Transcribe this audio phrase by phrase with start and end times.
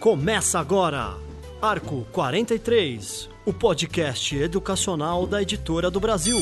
[0.00, 1.16] Começa agora,
[1.60, 6.38] Arco 43, o podcast educacional da Editora do Brasil.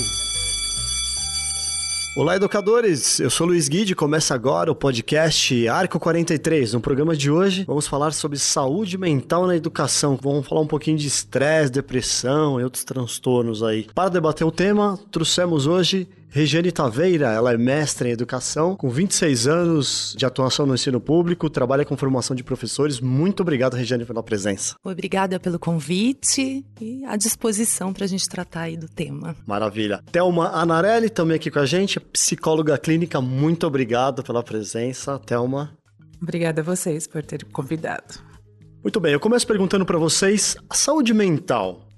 [2.17, 3.21] Olá, educadores!
[3.21, 3.95] Eu sou Luiz Guide.
[3.95, 6.73] Começa agora o podcast Arco 43.
[6.73, 10.19] No programa de hoje, vamos falar sobre saúde mental na educação.
[10.21, 13.87] Vamos falar um pouquinho de estresse, depressão e outros transtornos aí.
[13.95, 19.49] Para debater o tema, trouxemos hoje Regiane Taveira, ela é mestre em educação, com 26
[19.49, 23.01] anos de atuação no ensino público, trabalha com formação de professores.
[23.01, 24.77] Muito obrigado, Regiane, pela presença.
[24.85, 29.35] Obrigada pelo convite e à disposição para a gente tratar aí do tema.
[29.45, 30.05] Maravilha.
[30.13, 33.21] Thelma Anarelli também aqui com a gente, psicóloga clínica.
[33.21, 35.77] Muito obrigado pela presença, Thelma.
[36.23, 38.21] Obrigada a vocês por terem convidado.
[38.85, 41.89] Muito bem, eu começo perguntando para vocês: a saúde mental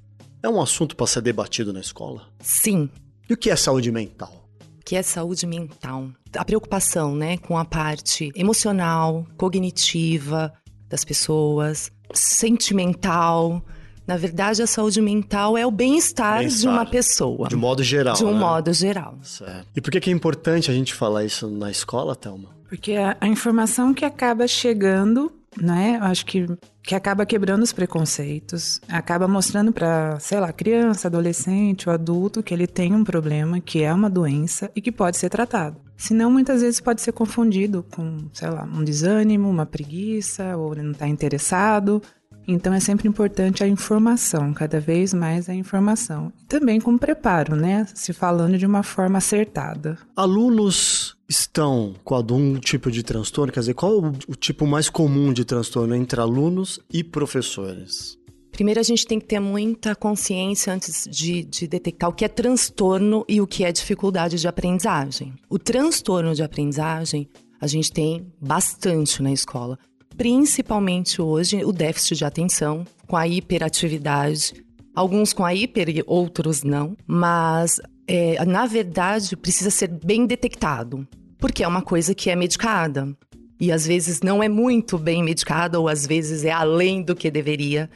[0.42, 2.27] é um assunto para ser debatido na escola?
[2.41, 2.88] Sim,
[3.32, 4.46] e o que é saúde mental?
[4.78, 6.10] O que é saúde mental?
[6.36, 10.52] A preocupação, né, com a parte emocional, cognitiva
[10.86, 13.64] das pessoas, sentimental.
[14.06, 17.48] Na verdade, a saúde mental é o bem-estar bem de uma pessoa.
[17.48, 18.14] De modo geral.
[18.14, 18.38] De um né?
[18.38, 19.16] modo geral.
[19.22, 19.69] Certo.
[19.75, 22.50] E por que é importante a gente falar isso na escola, Thelma?
[22.69, 25.98] Porque a, a informação que acaba chegando né?
[26.00, 26.47] Acho que,
[26.83, 32.55] que acaba quebrando os preconceitos, acaba mostrando para, sei lá, criança, adolescente ou adulto que
[32.55, 35.77] ele tem um problema, que é uma doença e que pode ser tratado.
[35.97, 40.83] Senão, muitas vezes pode ser confundido com, sei lá, um desânimo, uma preguiça, ou ele
[40.83, 42.03] não está interessado.
[42.47, 46.33] Então é sempre importante a informação, cada vez mais a informação.
[46.48, 47.87] Também com preparo, né?
[47.94, 49.97] Se falando de uma forma acertada.
[50.16, 53.52] Alunos estão com algum tipo de transtorno?
[53.52, 58.19] Quer dizer, qual o, tipo mais comum de transtorno entre alunos e professores?
[58.52, 62.28] Primeiro, a gente tem que ter muita consciência antes de, de, detectar o que é
[62.28, 65.33] transtorno e o que é dificuldade de aprendizagem.
[65.48, 69.78] O transtorno de aprendizagem a gente tem bastante na escola,
[70.16, 74.53] principalmente hoje o déficit de atenção, com a hiperatividade,
[74.94, 81.09] alguns com a hiper e outros não, mas é, na verdade precisa ser bem detectado
[81.42, 83.12] porque é uma coisa que é medicada.
[83.58, 87.28] E às vezes não é muito bem medicada, ou às vezes é além do que
[87.32, 87.91] deveria.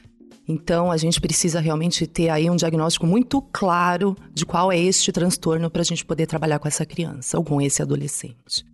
[0.48, 5.12] Então, a gente precisa realmente ter aí um diagnóstico muito claro de qual é este
[5.12, 8.66] transtorno para a gente poder trabalhar com essa criança ou com esse adolescente.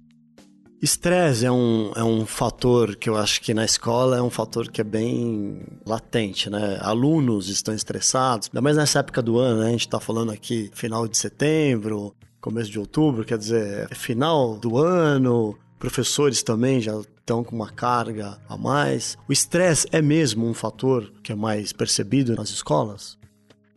[0.80, 4.70] Estresse é um, é um fator que eu acho que na escola é um fator
[4.70, 6.78] que é bem latente, né?
[6.80, 9.68] Alunos estão estressados, ainda mais nessa época do ano, né?
[9.68, 14.56] A gente está falando aqui final de setembro, começo de outubro, quer dizer, é final
[14.56, 19.16] do ano, professores também já estão com uma carga a mais.
[19.28, 23.16] O estresse é mesmo um fator que é mais percebido nas escolas?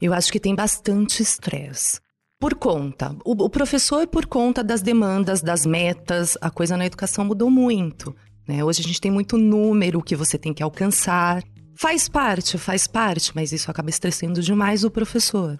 [0.02, 2.00] Eu acho que tem bastante estresse.
[2.40, 7.50] Por conta, o, professor, por conta das demandas, das metas, a coisa na educação mudou
[7.50, 8.16] muito.
[8.47, 8.64] Né?
[8.64, 11.44] Hoje a gente tem muito número que você tem que alcançar.
[11.76, 15.59] Faz parte, faz parte, mas isso acaba estressando demais o professor.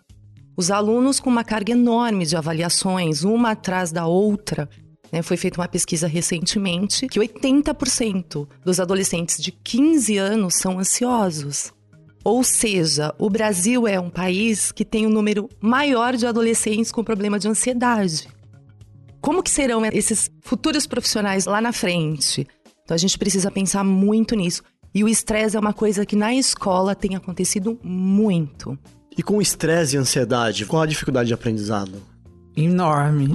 [0.58, 4.70] Os alunos com uma carga enorme de avaliações, uma atrás da outra.
[5.12, 5.22] Né?
[5.22, 11.74] Foi feita uma pesquisa recentemente que 80% dos adolescentes de 15 anos são ansiosos.
[12.24, 17.04] Ou seja, o Brasil é um país que tem um número maior de adolescentes com
[17.04, 18.28] problema de ansiedade.
[19.22, 22.48] Como que serão esses futuros profissionais lá na frente?
[22.84, 24.64] Então a gente precisa pensar muito nisso.
[24.94, 28.80] E o estresse é uma coisa que na escola tem acontecido muito.
[29.18, 32.02] E com estresse e ansiedade, qual a dificuldade de aprendizado?
[32.58, 33.28] Enorme.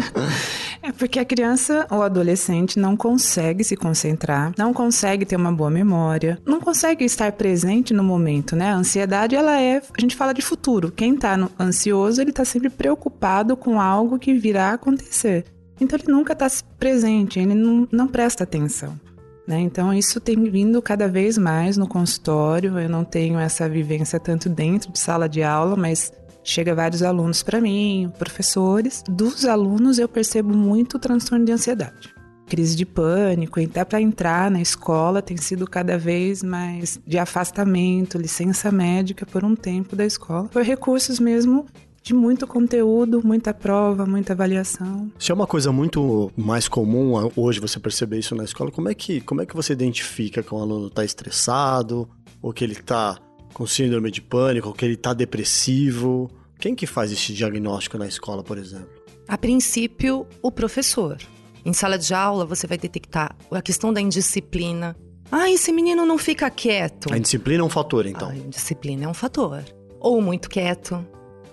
[0.82, 5.70] é porque a criança ou adolescente não consegue se concentrar, não consegue ter uma boa
[5.70, 8.70] memória, não consegue estar presente no momento, né?
[8.70, 10.92] A ansiedade, ela é, a gente fala de futuro.
[10.92, 15.46] Quem tá ansioso, ele tá sempre preocupado com algo que virá acontecer.
[15.80, 16.46] Então ele nunca tá
[16.78, 18.98] presente, ele não, não presta atenção.
[19.46, 19.60] Né?
[19.60, 22.78] Então, isso tem vindo cada vez mais no consultório.
[22.78, 26.12] Eu não tenho essa vivência tanto dentro de sala de aula, mas
[26.42, 29.02] chega vários alunos para mim, professores.
[29.08, 32.14] Dos alunos, eu percebo muito transtorno de ansiedade.
[32.46, 38.18] Crise de pânico, até para entrar na escola tem sido cada vez mais de afastamento,
[38.18, 41.64] licença médica por um tempo da escola, por recursos mesmo
[42.04, 45.10] de muito conteúdo, muita prova, muita avaliação.
[45.18, 48.94] Se é uma coisa muito mais comum hoje você perceber isso na escola, como é
[48.94, 52.06] que, como é que você identifica que um aluno está estressado,
[52.42, 53.18] ou que ele está
[53.54, 56.30] com síndrome de pânico, ou que ele está depressivo?
[56.58, 58.90] Quem que faz esse diagnóstico na escola, por exemplo?
[59.26, 61.16] A princípio, o professor.
[61.64, 64.94] Em sala de aula, você vai detectar a questão da indisciplina.
[65.32, 67.10] Ah, esse menino não fica quieto.
[67.10, 68.28] A indisciplina é um fator, então.
[68.28, 69.64] A indisciplina é um fator.
[69.98, 71.02] Ou muito quieto,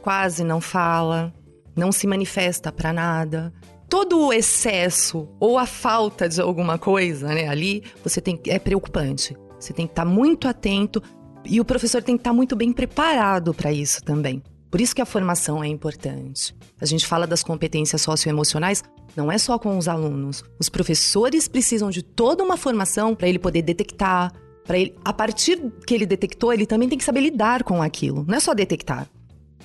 [0.01, 1.33] quase não fala.
[1.75, 3.53] não se manifesta para nada.
[3.87, 9.35] Todo o excesso ou a falta de alguma coisa, né, ali, você tem é preocupante.
[9.59, 11.01] Você tem que estar tá muito atento
[11.45, 14.41] e o professor tem que estar tá muito bem preparado para isso também.
[14.69, 16.55] Por isso que a formação é importante.
[16.79, 18.81] A gente fala das competências socioemocionais,
[19.15, 20.43] não é só com os alunos.
[20.57, 24.31] Os professores precisam de toda uma formação para ele poder detectar,
[24.65, 28.23] para ele, a partir que ele detectou, ele também tem que saber lidar com aquilo.
[28.25, 29.07] Não é só detectar.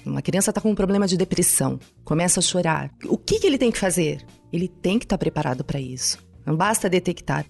[0.07, 2.91] Uma criança está com um problema de depressão, começa a chorar.
[3.07, 4.25] O que, que ele tem que fazer?
[4.53, 6.19] Ele tem que estar tá preparado para isso.
[6.47, 7.45] Não basta detectar.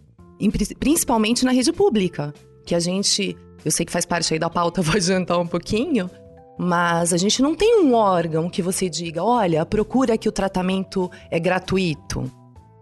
[0.79, 2.33] Principalmente na rede pública,
[2.65, 6.11] que a gente, eu sei que faz parte aí da pauta, vou adiantar um pouquinho,
[6.59, 11.11] mas a gente não tem um órgão que você diga, olha, procura que o tratamento
[11.31, 12.31] é gratuito.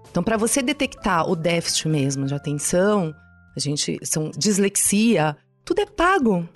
[0.09, 3.13] Então, para você detectar o déficit mesmo de atenção,
[3.57, 6.49] a gente são dislexia, tudo é pago.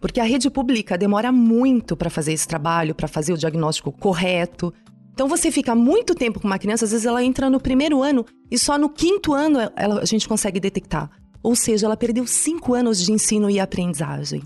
[0.00, 4.72] Porque a rede pública demora muito para fazer esse trabalho, para fazer o diagnóstico correto.
[5.12, 8.24] Então você fica muito tempo com uma criança, às vezes ela entra no primeiro ano
[8.50, 11.10] e só no quinto ano ela, a gente consegue detectar.
[11.42, 14.42] Ou seja, ela perdeu cinco anos de ensino e aprendizagem.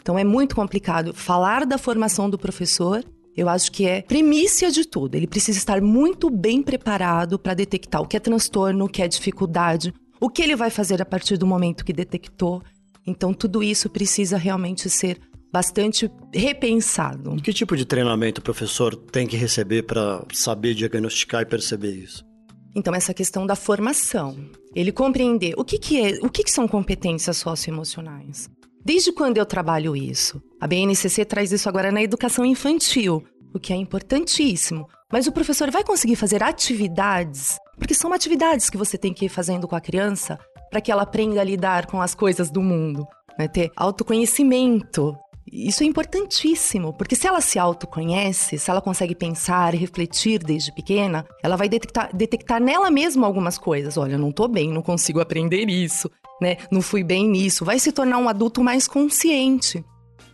[0.00, 1.14] Então é muito complicado.
[1.14, 3.04] Falar da formação do professor,
[3.36, 5.14] eu acho que é primícia de tudo.
[5.14, 9.08] Ele precisa estar muito bem preparado para detectar o que é transtorno, o que é
[9.08, 12.62] dificuldade, o que ele vai fazer a partir do momento que detectou.
[13.06, 15.18] Então tudo isso precisa realmente ser
[15.52, 17.36] bastante repensado.
[17.36, 22.24] Que tipo de treinamento o professor tem que receber para saber diagnosticar e perceber isso?
[22.74, 24.36] Então, essa questão da formação.
[24.74, 28.48] Ele compreender o que, que é, o que, que são competências socioemocionais.
[28.84, 30.40] Desde quando eu trabalho isso?
[30.60, 34.86] A BNCC traz isso agora na educação infantil, o que é importantíssimo.
[35.12, 39.28] Mas o professor vai conseguir fazer atividades, porque são atividades que você tem que ir
[39.28, 40.38] fazendo com a criança
[40.70, 43.06] para que ela aprenda a lidar com as coisas do mundo,
[43.38, 43.48] né?
[43.48, 45.16] ter autoconhecimento.
[45.52, 50.72] Isso é importantíssimo, porque se ela se autoconhece, se ela consegue pensar e refletir desde
[50.72, 53.96] pequena, ela vai detectar, detectar nela mesma algumas coisas.
[53.96, 56.08] Olha, não tô bem, não consigo aprender isso
[56.40, 56.56] né?
[56.70, 57.64] Não fui bem nisso.
[57.64, 59.84] Vai se tornar um adulto mais consciente.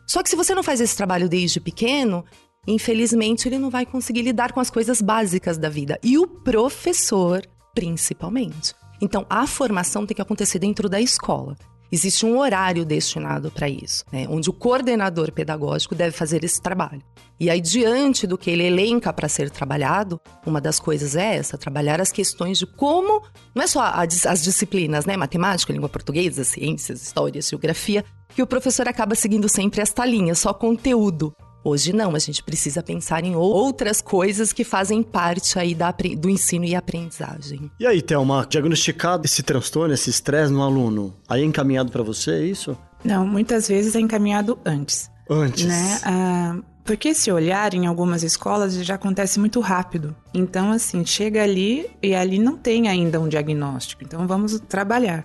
[0.07, 2.25] Só que se você não faz esse trabalho desde pequeno,
[2.67, 5.99] infelizmente ele não vai conseguir lidar com as coisas básicas da vida.
[6.03, 7.45] E o professor,
[7.75, 8.73] principalmente.
[9.01, 11.57] Então, a formação tem que acontecer dentro da escola.
[11.91, 14.27] Existe um horário destinado para isso, né?
[14.29, 17.01] onde o coordenador pedagógico deve fazer esse trabalho.
[17.39, 21.59] E aí, diante do que ele elenca para ser trabalhado, uma das coisas é essa:
[21.59, 23.23] trabalhar as questões de como,
[23.55, 25.17] não é só as disciplinas, né?
[25.17, 28.05] Matemática, língua portuguesa, ciências, história, geografia,
[28.35, 31.35] que o professor acaba seguindo sempre esta linha, só conteúdo.
[31.67, 36.31] Hoje não, a gente precisa pensar em outras coisas que fazem parte aí da, do
[36.31, 37.69] ensino e aprendizagem.
[37.81, 42.31] E aí, Thelma, diagnosticado esse transtorno, esse estresse no aluno, aí é encaminhado para você,
[42.31, 42.79] é isso?
[43.03, 45.11] Não, muitas vezes é encaminhado antes.
[45.29, 45.65] Antes.
[45.65, 46.01] Né?
[46.05, 50.15] Ah, porque esse olhar em algumas escolas já acontece muito rápido.
[50.33, 54.05] Então, assim, chega ali e ali não tem ainda um diagnóstico.
[54.05, 55.25] Então, vamos trabalhar.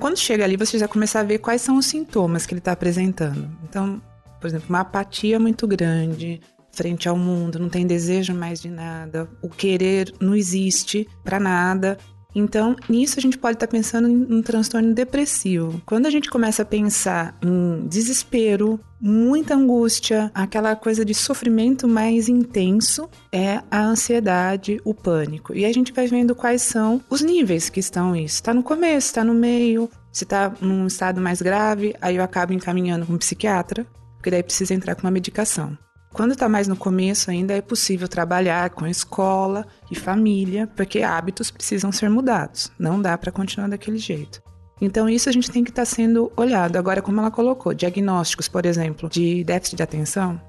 [0.00, 2.72] Quando chega ali, você já começa a ver quais são os sintomas que ele está
[2.72, 3.46] apresentando.
[3.62, 4.00] Então,
[4.46, 6.40] por exemplo, uma apatia muito grande
[6.70, 11.98] frente ao mundo, não tem desejo mais de nada, o querer não existe para nada.
[12.32, 15.80] Então, nisso a gente pode estar tá pensando em um transtorno depressivo.
[15.86, 22.28] Quando a gente começa a pensar em desespero, muita angústia, aquela coisa de sofrimento mais
[22.28, 25.54] intenso, é a ansiedade, o pânico.
[25.54, 28.36] E a gente vai vendo quais são os níveis que estão isso.
[28.36, 32.52] Está no começo, está no meio, se está num estado mais grave, aí eu acabo
[32.52, 33.86] encaminhando com um psiquiatra
[34.26, 35.78] porque daí precisa entrar com uma medicação.
[36.12, 41.48] Quando está mais no começo, ainda é possível trabalhar com escola e família, porque hábitos
[41.48, 42.72] precisam ser mudados.
[42.76, 44.42] Não dá para continuar daquele jeito.
[44.80, 46.76] Então, isso a gente tem que estar tá sendo olhado.
[46.76, 50.40] Agora, como ela colocou, diagnósticos, por exemplo, de déficit de atenção,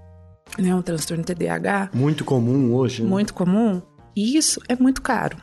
[0.57, 1.91] né, um transtorno TDAH.
[1.93, 3.03] Muito comum hoje.
[3.03, 3.10] Né?
[3.10, 3.79] Muito comum.
[4.15, 5.38] E isso é muito caro.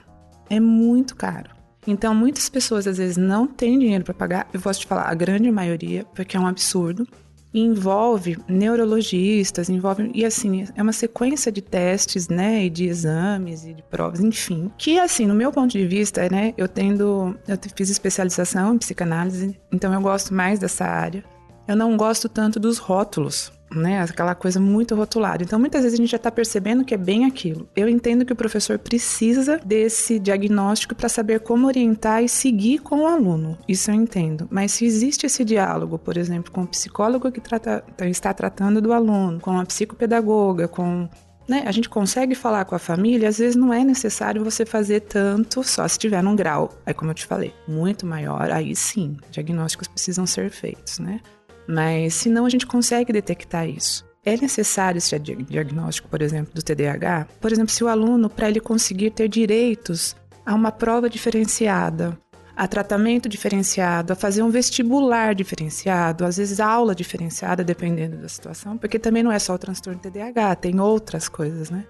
[0.50, 1.50] É muito caro.
[1.86, 4.48] Então, muitas pessoas às vezes não têm dinheiro para pagar.
[4.52, 7.06] Eu posso te falar, a grande maioria, porque é um absurdo
[7.54, 13.72] envolve neurologistas, envolve e assim é uma sequência de testes, né, e de exames e
[13.72, 17.88] de provas, enfim, que assim no meu ponto de vista, né, eu tendo eu fiz
[17.88, 21.24] especialização em psicanálise, então eu gosto mais dessa área.
[21.66, 24.02] Eu não gosto tanto dos rótulos, né?
[24.02, 25.42] Aquela coisa muito rotulada.
[25.42, 27.68] Então, muitas vezes a gente já está percebendo que é bem aquilo.
[27.74, 33.00] Eu entendo que o professor precisa desse diagnóstico para saber como orientar e seguir com
[33.00, 33.58] o aluno.
[33.68, 34.46] Isso eu entendo.
[34.50, 38.92] Mas se existe esse diálogo, por exemplo, com o psicólogo que trata, está tratando do
[38.92, 41.08] aluno, com a psicopedagoga, com
[41.48, 45.00] né, a gente consegue falar com a família, às vezes não é necessário você fazer
[45.00, 49.16] tanto só se tiver num grau, aí como eu te falei, muito maior, aí sim,
[49.30, 51.20] diagnósticos precisam ser feitos, né?
[51.66, 54.04] Mas se não, a gente consegue detectar isso.
[54.24, 57.28] É necessário esse diagnóstico, por exemplo, do TDAH?
[57.40, 60.16] Por exemplo, se o aluno, para ele conseguir ter direitos
[60.46, 62.18] a uma prova diferenciada,
[62.56, 68.78] a tratamento diferenciado, a fazer um vestibular diferenciado, às vezes aula diferenciada, dependendo da situação,
[68.78, 71.84] porque também não é só o transtorno TDAH, tem outras coisas, né?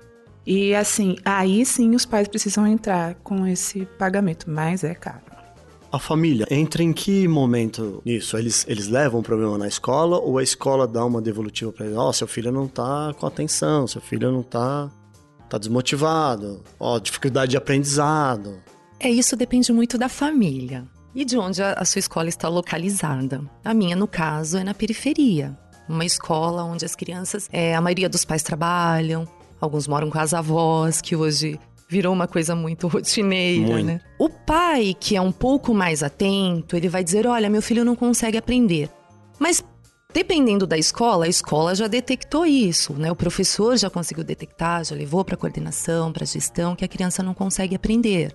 [0.46, 5.33] E assim, aí sim os pais precisam entrar com esse pagamento, mas é caro.
[5.94, 8.36] A família entra em que momento nisso?
[8.36, 11.94] Eles, eles levam o problema na escola ou a escola dá uma devolutiva para ele?
[11.94, 14.90] Ó, oh, seu filho não tá com atenção, seu filho não tá,
[15.48, 18.60] tá desmotivado, ó, oh, dificuldade de aprendizado.
[18.98, 20.84] É, isso depende muito da família
[21.14, 23.48] e de onde a, a sua escola está localizada.
[23.64, 25.56] A minha, no caso, é na periferia.
[25.88, 29.28] Uma escola onde as crianças, é, a maioria dos pais trabalham,
[29.60, 31.56] alguns moram com as avós, que hoje
[31.88, 33.86] virou uma coisa muito rotineira, muito.
[33.86, 34.00] né?
[34.18, 37.96] O pai, que é um pouco mais atento, ele vai dizer: olha, meu filho não
[37.96, 38.90] consegue aprender.
[39.38, 39.62] Mas
[40.12, 43.10] dependendo da escola, a escola já detectou isso, né?
[43.10, 46.88] O professor já conseguiu detectar, já levou para a coordenação, para a gestão, que a
[46.88, 48.34] criança não consegue aprender.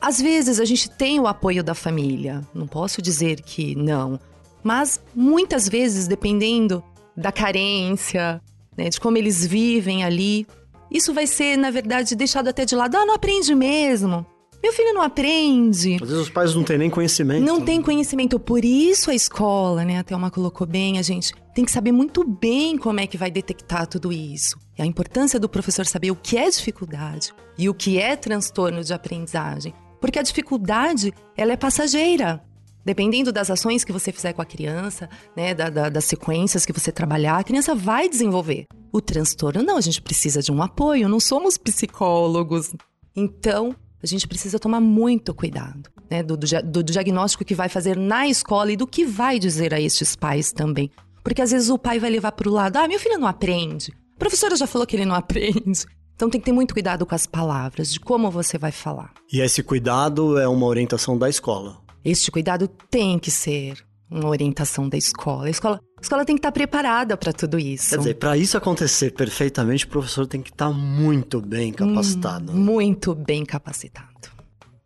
[0.00, 4.18] Às vezes a gente tem o apoio da família, não posso dizer que não,
[4.62, 6.82] mas muitas vezes, dependendo
[7.16, 8.40] da carência,
[8.76, 10.46] né, de como eles vivem ali,
[10.92, 12.96] isso vai ser, na verdade, deixado até de lado.
[12.96, 14.26] Ah, não aprende mesmo.
[14.62, 15.94] Meu filho não aprende.
[16.00, 17.44] Às vezes os pais não têm nem conhecimento.
[17.44, 18.38] Não tem conhecimento.
[18.38, 19.98] Por isso a escola, né?
[19.98, 23.28] A Thelma colocou bem, a gente tem que saber muito bem como é que vai
[23.28, 24.56] detectar tudo isso.
[24.78, 28.84] E a importância do professor saber o que é dificuldade e o que é transtorno
[28.84, 29.74] de aprendizagem.
[30.00, 32.40] Porque a dificuldade, ela é passageira.
[32.84, 36.72] Dependendo das ações que você fizer com a criança, né, da, da, das sequências que
[36.72, 38.66] você trabalhar, a criança vai desenvolver.
[38.92, 42.74] O transtorno, não, a gente precisa de um apoio, não somos psicólogos.
[43.14, 47.96] Então, a gente precisa tomar muito cuidado né, do, do, do, diagnóstico que vai fazer
[47.96, 50.90] na escola e do que vai dizer a estes pais também.
[51.24, 53.92] Porque às vezes o pai vai levar para o lado: ah, meu filho não aprende.
[54.14, 55.86] A professora já falou que ele não aprende.
[56.14, 59.12] Então tem que ter muito cuidado com as palavras, de como você vai falar.
[59.32, 61.78] E esse cuidado é uma orientação da escola.
[62.04, 63.76] Este cuidado tem que ser
[64.10, 65.46] uma orientação da escola.
[65.46, 67.90] A escola, a escola tem que estar preparada para tudo isso.
[67.90, 72.52] Quer dizer, para isso acontecer perfeitamente, o professor tem que estar muito bem capacitado.
[72.52, 74.08] Hum, muito bem capacitado.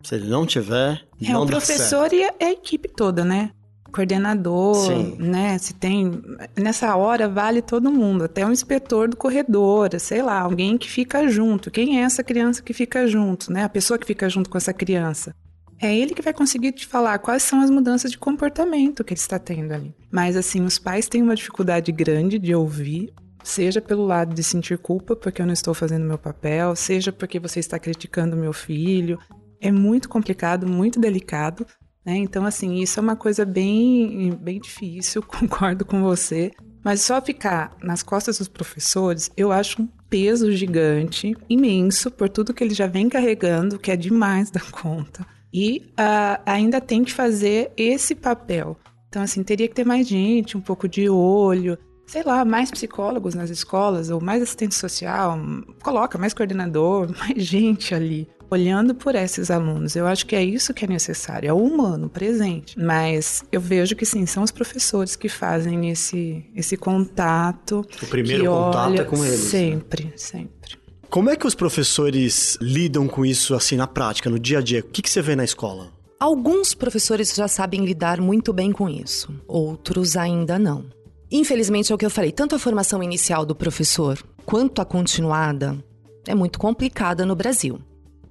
[0.03, 3.51] Se ele não tiver, é não o professor e a, a equipe toda, né?
[3.91, 5.15] coordenador, Sim.
[5.17, 5.57] né?
[5.57, 6.21] Se tem.
[6.55, 11.27] Nessa hora vale todo mundo, até um inspetor do corredor, sei lá, alguém que fica
[11.27, 11.71] junto.
[11.71, 13.63] Quem é essa criança que fica junto, né?
[13.63, 15.33] A pessoa que fica junto com essa criança.
[15.79, 19.19] É ele que vai conseguir te falar quais são as mudanças de comportamento que ele
[19.19, 19.93] está tendo ali.
[20.11, 24.77] Mas assim, os pais têm uma dificuldade grande de ouvir, seja pelo lado de sentir
[24.77, 29.19] culpa porque eu não estou fazendo meu papel, seja porque você está criticando meu filho.
[29.61, 31.65] É muito complicado, muito delicado,
[32.05, 32.15] né?
[32.15, 36.51] Então, assim, isso é uma coisa bem, bem difícil, concordo com você.
[36.83, 42.53] Mas só ficar nas costas dos professores, eu acho um peso gigante, imenso, por tudo
[42.53, 45.25] que ele já vem carregando, que é demais da conta.
[45.59, 48.77] E uh, ainda tem que fazer esse papel.
[49.09, 53.33] Então, assim, teria que ter mais gente, um pouco de olho, sei lá, mais psicólogos
[53.33, 55.35] nas escolas, ou mais assistente social,
[55.81, 59.95] coloca mais coordenador, mais gente ali olhando por esses alunos.
[59.95, 62.79] Eu acho que é isso que é necessário, é o humano presente.
[62.79, 67.83] Mas eu vejo que sim, são os professores que fazem esse, esse contato.
[67.99, 69.39] O primeiro contato olha, é com eles.
[69.39, 70.11] Sempre, né?
[70.15, 70.86] sempre.
[71.09, 74.81] Como é que os professores lidam com isso assim na prática, no dia a dia?
[74.81, 75.89] O que, que você vê na escola?
[76.19, 80.85] Alguns professores já sabem lidar muito bem com isso, outros ainda não.
[81.31, 85.81] Infelizmente é o que eu falei, tanto a formação inicial do professor quanto a continuada
[86.27, 87.79] é muito complicada no Brasil.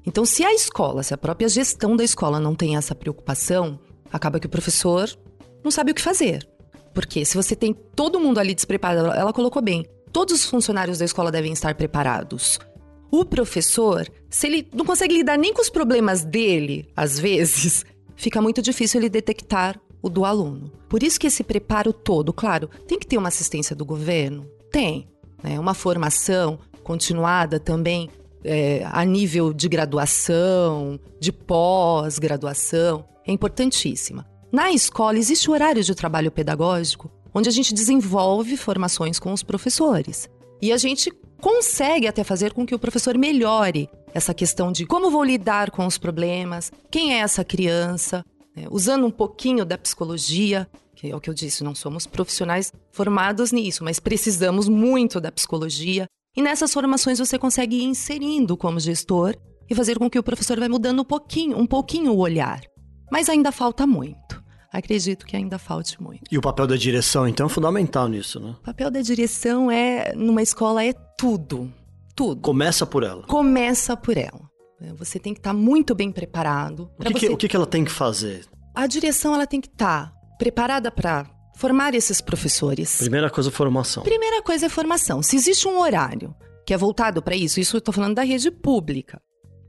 [0.04, 3.78] Então, se a escola, se a própria gestão da escola não tem essa preocupação,
[4.12, 5.08] acaba que o professor
[5.64, 6.46] não sabe o que fazer.
[6.92, 9.84] Porque se você tem todo mundo ali despreparado, ela colocou bem,
[10.16, 12.58] todos os funcionários da escola devem estar preparados.
[13.10, 17.84] O professor, se ele não consegue lidar nem com os problemas dele, às vezes,
[18.16, 20.72] fica muito difícil ele detectar o do aluno.
[20.88, 24.46] Por isso que esse preparo todo, claro, tem que ter uma assistência do governo?
[24.72, 25.06] Tem.
[25.42, 25.60] Né?
[25.60, 28.08] Uma formação continuada também
[28.42, 34.26] é, a nível de graduação, de pós-graduação, é importantíssima.
[34.50, 39.42] Na escola existe o horário de trabalho pedagógico, onde a gente desenvolve formações com os
[39.42, 40.26] professores.
[40.62, 45.10] E a gente consegue até fazer com que o professor melhore essa questão de como
[45.10, 48.24] vou lidar com os problemas, quem é essa criança,
[48.56, 48.64] né?
[48.70, 53.52] usando um pouquinho da psicologia, que é o que eu disse, não somos profissionais formados
[53.52, 59.36] nisso, mas precisamos muito da psicologia e nessas formações você consegue ir inserindo como gestor
[59.68, 62.62] e fazer com que o professor vai mudando um pouquinho, um pouquinho o olhar.
[63.12, 64.45] Mas ainda falta muito.
[64.72, 66.22] Acredito que ainda falte muito.
[66.30, 68.54] E o papel da direção, então, é fundamental nisso, né?
[68.60, 71.72] O papel da direção é, numa escola, é tudo.
[72.14, 72.40] Tudo.
[72.40, 73.22] Começa por ela.
[73.24, 74.50] Começa por ela.
[74.80, 76.90] É, você tem que estar muito bem preparado.
[76.98, 77.18] O, que, você...
[77.18, 78.44] que, o que, que ela tem que fazer?
[78.74, 82.98] A direção ela tem que estar preparada para formar esses professores.
[82.98, 84.02] Primeira coisa, formação.
[84.02, 85.22] Primeira coisa é formação.
[85.22, 86.34] Se existe um horário
[86.66, 89.20] que é voltado para isso, isso eu estou falando da rede pública.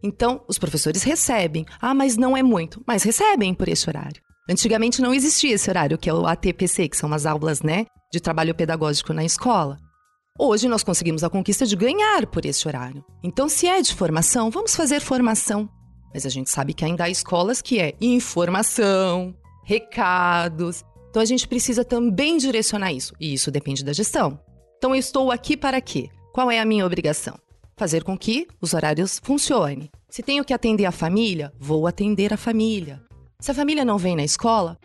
[0.04, 1.66] Então, os professores recebem.
[1.82, 2.84] Ah, mas não é muito.
[2.86, 4.22] Mas recebem por esse horário.
[4.50, 8.20] Antigamente não existia esse horário, que é o ATPC, que são as aulas, né, de
[8.20, 9.77] trabalho pedagógico na escola.
[10.39, 13.04] Hoje nós conseguimos a conquista de ganhar por esse horário.
[13.24, 15.68] Então, se é de formação, vamos fazer formação.
[16.13, 19.36] Mas a gente sabe que ainda há escolas que é informação,
[19.66, 20.84] recados.
[21.10, 23.13] Então a gente precisa também direcionar isso.
[23.20, 24.39] E isso depende da gestão.
[24.77, 26.10] Então eu estou aqui para quê?
[26.34, 27.38] Qual é a minha obrigação?
[27.75, 29.89] Fazer com que os horários funcionem.
[30.10, 33.07] Se tenho que atender a família, vou atender a família.
[33.39, 34.79] Se a família não vem na escola,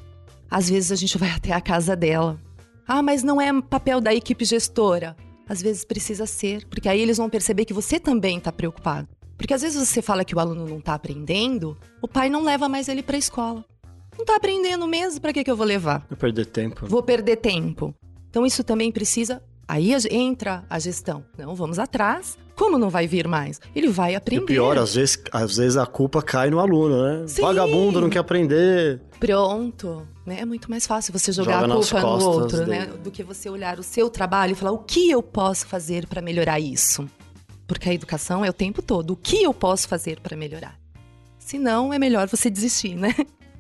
[0.51, 2.39] às vezes a gente vai até a casa dela.
[2.87, 5.17] Ah, mas não é papel da equipe gestora.
[5.49, 9.09] Às vezes precisa ser, porque aí eles vão perceber que você também está preocupado.
[9.37, 12.69] Porque às vezes você fala que o aluno não está aprendendo, o pai não leva
[12.69, 13.65] mais ele para a escola.
[14.17, 16.07] Não está aprendendo mesmo, para que, que eu vou levar?
[16.09, 16.87] Vou perder tempo.
[16.87, 17.95] Vou perder tempo.
[18.29, 19.43] Então isso também precisa
[19.73, 21.25] Aí entra a gestão.
[21.39, 22.37] Não, vamos atrás.
[22.57, 23.61] Como não vai vir mais?
[23.75, 24.43] Ele vai aprender.
[24.43, 27.25] E pior, às vezes, às vezes a culpa cai no aluno, né?
[27.27, 27.43] Sim.
[27.43, 29.01] Vagabundo não quer aprender.
[29.19, 30.07] Pronto.
[30.27, 30.41] Né?
[30.41, 32.87] É muito mais fácil você jogar Joga a culpa no outro, né?
[32.87, 36.21] Do que você olhar o seu trabalho e falar o que eu posso fazer para
[36.21, 37.09] melhorar isso.
[37.67, 39.13] Porque a educação é o tempo todo.
[39.13, 40.79] O que eu posso fazer para melhorar?
[41.39, 43.15] Se não, é melhor você desistir, né?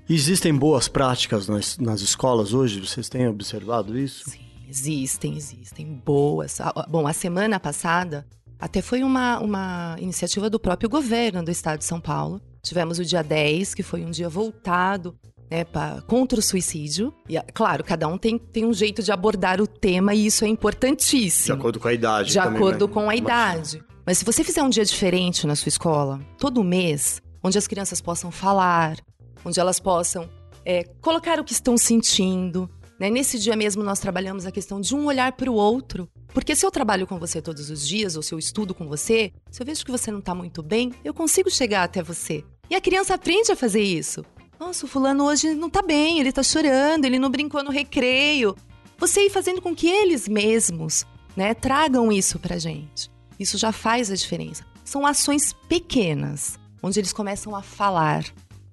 [0.09, 2.81] Existem boas práticas nas, nas escolas hoje?
[2.81, 4.29] Vocês têm observado isso?
[4.29, 4.43] Sim.
[4.69, 6.01] Existem, existem.
[6.03, 6.59] Boas.
[6.89, 8.27] Bom, a semana passada
[8.63, 12.41] até foi uma, uma iniciativa do próprio governo do estado de São Paulo.
[12.63, 15.17] Tivemos o dia 10, que foi um dia voltado
[15.51, 17.13] né, pra, contra o suicídio.
[17.29, 20.49] E, claro, cada um tem, tem um jeito de abordar o tema e isso é
[20.49, 21.57] importantíssimo.
[21.57, 22.29] De acordo com a idade.
[22.29, 22.95] De também, acordo né?
[22.95, 23.83] com a idade.
[24.07, 28.01] Mas se você fizer um dia diferente na sua escola, todo mês, onde as crianças
[28.01, 28.97] possam falar,
[29.45, 30.31] onde elas possam
[30.65, 32.71] é, colocar o que estão sentindo,
[33.03, 33.11] né?
[33.11, 36.09] Nesse dia mesmo nós trabalhamos a questão de um olhar para o outro.
[36.29, 39.33] Porque se eu trabalho com você todos os dias, ou se eu estudo com você,
[39.51, 42.45] se eu vejo que você não está muito bem, eu consigo chegar até você.
[42.71, 44.25] E a criança aprende a fazer isso.
[44.57, 48.55] Nossa, o fulano hoje não está bem, ele está chorando, ele não brincou no recreio.
[48.97, 51.05] Você ir fazendo com que eles mesmos
[51.37, 53.11] né, tragam isso para gente.
[53.37, 54.65] Isso já faz a diferença.
[54.85, 58.23] São ações pequenas, onde eles começam a falar.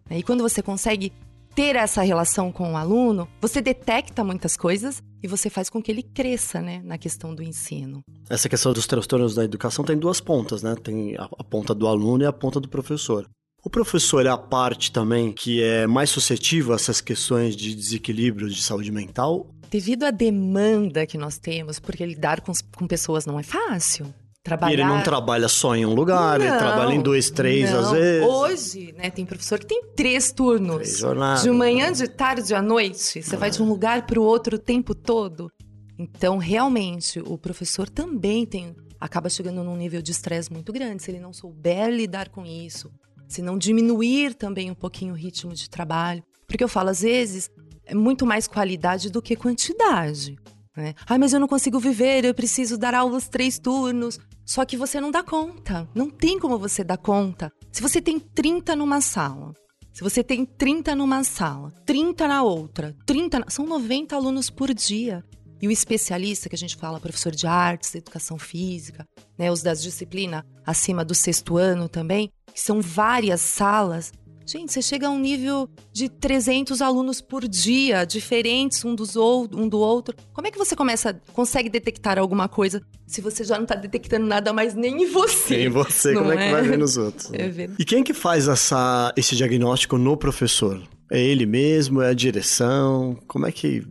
[0.07, 0.19] Né?
[0.19, 1.11] E quando você consegue
[1.59, 5.91] ter essa relação com o aluno, você detecta muitas coisas e você faz com que
[5.91, 7.99] ele cresça, né, na questão do ensino.
[8.29, 10.73] Essa questão dos transtornos da educação tem duas pontas, né?
[10.81, 13.27] Tem a, a ponta do aluno e a ponta do professor.
[13.61, 18.49] O professor é a parte também que é mais suscetível a essas questões de desequilíbrio
[18.49, 19.53] de saúde mental?
[19.69, 24.13] Devido à demanda que nós temos, porque lidar com, com pessoas não é fácil.
[24.43, 24.71] Trabalhar...
[24.71, 27.79] E ele não trabalha só em um lugar, não, ele trabalha em dois, três não.
[27.79, 28.27] às vezes.
[28.27, 30.77] Hoje, né, tem professor que tem três turnos.
[30.77, 31.43] Três jornadas.
[31.43, 33.21] De manhã, de tarde, à noite.
[33.21, 35.51] Você vai de um lugar para o outro o tempo todo.
[35.97, 41.09] Então, realmente, o professor também tem acaba chegando num nível de estresse muito grande se
[41.11, 42.91] ele não souber lidar com isso,
[43.27, 46.23] se não diminuir também um pouquinho o ritmo de trabalho.
[46.45, 47.49] Porque eu falo, às vezes,
[47.85, 50.35] é muito mais qualidade do que quantidade.
[50.79, 50.95] Né?
[51.07, 54.19] Ai, mas eu não consigo viver, eu preciso dar aulas três turnos.
[54.45, 55.87] Só que você não dá conta.
[55.93, 57.51] Não tem como você dar conta.
[57.71, 59.53] Se você tem 30 numa sala,
[59.93, 63.49] se você tem 30 numa sala, 30 na outra, 30 na...
[63.49, 65.23] são 90 alunos por dia.
[65.61, 69.05] E o especialista que a gente fala, professor de artes, educação física,
[69.37, 74.13] né, os das disciplinas acima do sexto ano também, que são várias salas,
[74.51, 79.47] Gente, você chega a um nível de 300 alunos por dia, diferentes um, dos ou,
[79.53, 80.15] um do outro.
[80.33, 84.25] Como é que você começa, consegue detectar alguma coisa se você já não está detectando
[84.25, 85.55] nada mais nem em você?
[85.55, 87.31] Nem em você, como é, é, que vai ver nos outros?
[87.31, 87.69] É ver.
[87.77, 90.81] E quem que faz essa, esse diagnóstico no professor?
[91.11, 92.01] É ele mesmo?
[92.01, 93.19] É a direção?
[93.27, 93.85] Como é que...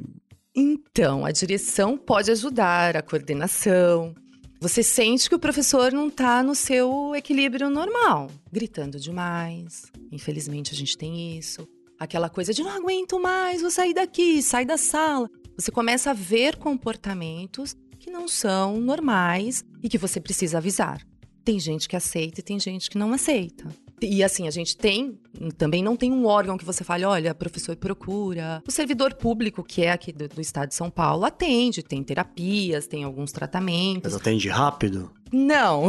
[0.56, 4.12] Então, a direção pode ajudar, a coordenação,
[4.60, 9.84] você sente que o professor não está no seu equilíbrio normal, gritando demais.
[10.10, 11.68] Infelizmente a gente tem isso.
[11.98, 15.30] Aquela coisa de não aguento mais, vou sair daqui, sai da sala.
[15.56, 21.06] Você começa a ver comportamentos que não são normais e que você precisa avisar.
[21.44, 23.68] Tem gente que aceita e tem gente que não aceita.
[24.02, 25.18] E assim, a gente tem,
[25.56, 28.62] também não tem um órgão que você fale, olha, professor procura.
[28.66, 32.86] O servidor público, que é aqui do, do estado de São Paulo, atende, tem terapias,
[32.86, 34.12] tem alguns tratamentos.
[34.12, 35.10] Mas atende rápido?
[35.32, 35.88] Não,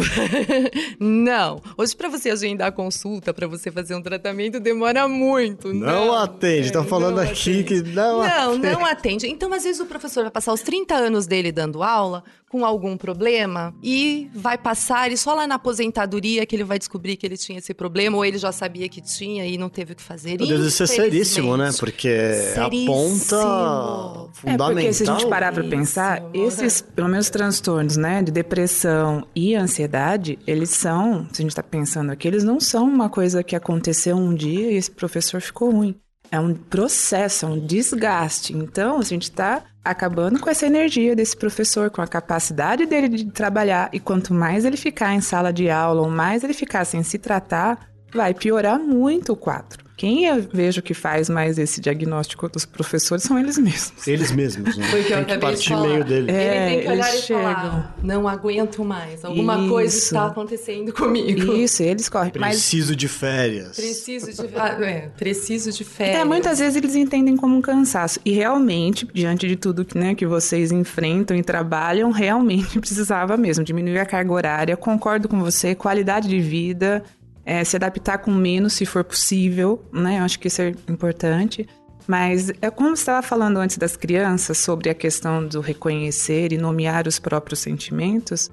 [1.00, 1.62] não.
[1.78, 5.74] Hoje, para você agendar consulta, para você fazer um tratamento, demora muito.
[5.74, 7.64] Não, não atende, estão é, falando aqui atende.
[7.64, 8.58] que não, não atende.
[8.60, 9.28] Não, não atende.
[9.28, 12.98] Então, às vezes, o professor vai passar os 30 anos dele dando aula com algum
[12.98, 17.38] problema e vai passar, e só lá na aposentadoria que ele vai descobrir que ele
[17.38, 20.38] tinha esse problema, ou ele já sabia que tinha e não teve o que fazer.
[20.38, 21.70] Deve ser seríssimo, né?
[21.78, 22.10] Porque
[22.56, 22.92] seríssimo.
[22.92, 24.72] aponta fundamental.
[24.72, 29.28] É, porque se a gente parar para pensar, esses, pelo menos, transtornos, né, de depressão
[29.40, 33.44] e ansiedade, eles são, se a gente está pensando aqui, eles não são uma coisa
[33.44, 35.96] que aconteceu um dia e esse professor ficou ruim.
[36.32, 38.56] É um processo, é um desgaste.
[38.56, 43.26] Então, a gente está acabando com essa energia desse professor, com a capacidade dele de
[43.32, 43.90] trabalhar.
[43.92, 47.18] E quanto mais ele ficar em sala de aula, ou mais ele ficar sem se
[47.18, 49.89] tratar, vai piorar muito o quadro.
[50.00, 54.08] Quem eu vejo que faz mais esse diagnóstico dos professores são eles mesmos.
[54.08, 54.88] Eles mesmos, né?
[54.90, 56.32] Porque tem que partir meio dele.
[56.32, 57.44] É, ele tem que olhar e chegam.
[57.44, 59.68] falar, não aguento mais, alguma Isso.
[59.68, 61.54] coisa está acontecendo comigo.
[61.54, 62.32] Isso, eles correm.
[62.32, 62.96] Preciso Mas...
[62.96, 63.76] de férias.
[63.76, 66.22] Preciso de, é, preciso de férias.
[66.22, 68.22] É, muitas vezes eles entendem como um cansaço.
[68.24, 73.66] E realmente, diante de tudo que, né, que vocês enfrentam e trabalham, realmente precisava mesmo
[73.66, 74.78] diminuir a carga horária.
[74.78, 77.04] Concordo com você, qualidade de vida,
[77.50, 80.20] é, se adaptar com menos, se for possível, né?
[80.20, 81.68] Eu acho que isso é importante.
[82.08, 86.60] Mas é como você estava falando antes das crianças sobre a questão do reconhecer e
[86.60, 88.52] nomear os próprios sentimentos.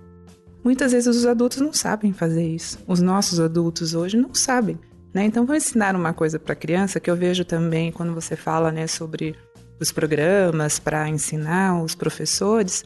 [0.65, 2.79] Muitas vezes os adultos não sabem fazer isso.
[2.87, 4.79] Os nossos adultos hoje não sabem.
[5.13, 5.27] Né?
[5.27, 8.73] Então, vou ensinar uma coisa para a criança que eu vejo também quando você fala
[8.73, 9.37] né, sobre
[9.79, 12.83] os programas para ensinar os professores.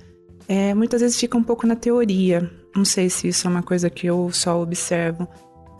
[0.49, 2.51] É, muitas vezes fica um pouco na teoria.
[2.75, 5.29] Não sei se isso é uma coisa que eu só observo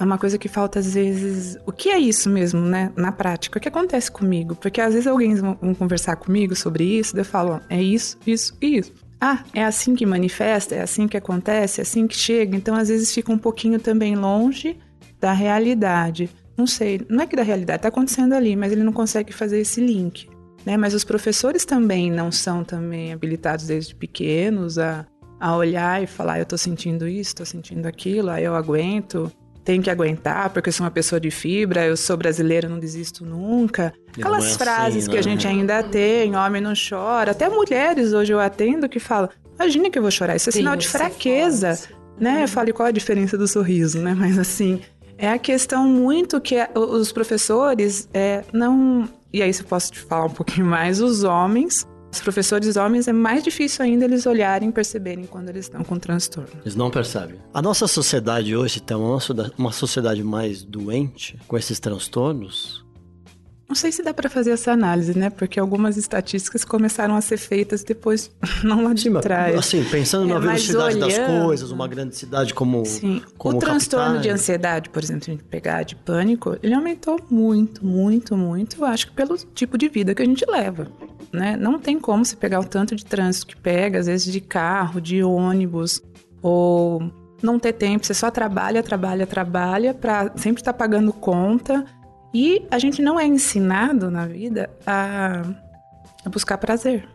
[0.01, 1.59] é uma coisa que falta às vezes.
[1.67, 2.91] O que é isso mesmo, né?
[2.97, 4.57] Na prática, o que acontece comigo?
[4.57, 8.57] Porque às vezes alguém vão, conversar comigo sobre isso, daí eu falo, é isso, isso
[8.63, 8.93] e isso.
[9.21, 12.57] Ah, é assim que manifesta, é assim que acontece, é assim que chega.
[12.57, 14.79] Então, às vezes fica um pouquinho também longe
[15.21, 16.31] da realidade.
[16.57, 19.61] Não sei, não é que da realidade, está acontecendo ali, mas ele não consegue fazer
[19.61, 20.31] esse link.
[20.65, 20.79] Né?
[20.79, 25.07] Mas os professores também não são também habilitados desde pequenos a,
[25.39, 29.31] a olhar e falar, eu estou sentindo isso, estou sentindo aquilo, aí eu aguento
[29.65, 33.25] tem que aguentar, porque eu sou uma pessoa de fibra, eu sou brasileira, não desisto
[33.25, 33.93] nunca.
[34.17, 35.13] Aquelas é assim, frases né?
[35.13, 37.33] que a gente ainda tem, homem não chora.
[37.33, 40.77] Até mulheres hoje eu atendo que falam, imagina que eu vou chorar, isso é sinal
[40.77, 41.79] de fraqueza.
[42.19, 42.43] Né?
[42.43, 44.15] Eu falo, qual a diferença do sorriso, né?
[44.15, 44.81] Mas assim,
[45.17, 49.09] é a questão muito que os professores é, não...
[49.33, 53.07] E aí, se eu posso te falar um pouquinho mais, os homens os professores homens
[53.07, 56.51] é mais difícil ainda eles olharem e perceberem quando eles estão com transtorno.
[56.63, 57.37] Eles não percebem.
[57.55, 62.85] A nossa sociedade hoje está uma sociedade mais doente com esses transtornos
[63.71, 65.31] não sei se dá para fazer essa análise, né?
[65.31, 68.29] Porque algumas estatísticas começaram a ser feitas depois,
[68.65, 69.57] não lá de Sim, trás.
[69.57, 72.85] Assim, pensando é, na velocidade olhando, das coisas, uma grande cidade como.
[72.85, 73.23] Sim.
[73.39, 78.37] Como o transtorno de ansiedade, por exemplo, gente pegar de pânico, ele aumentou muito, muito,
[78.37, 78.85] muito.
[78.85, 80.89] Acho que pelo tipo de vida que a gente leva.
[81.33, 81.57] Né?
[81.57, 85.01] Não tem como se pegar o tanto de trânsito que pega, às vezes de carro,
[85.01, 86.03] de ônibus,
[86.43, 87.01] ou
[87.41, 91.85] não ter tempo, você só trabalha, trabalha, trabalha, para sempre estar tá pagando conta
[92.33, 95.43] e a gente não é ensinado na vida a,
[96.25, 97.09] a buscar prazer.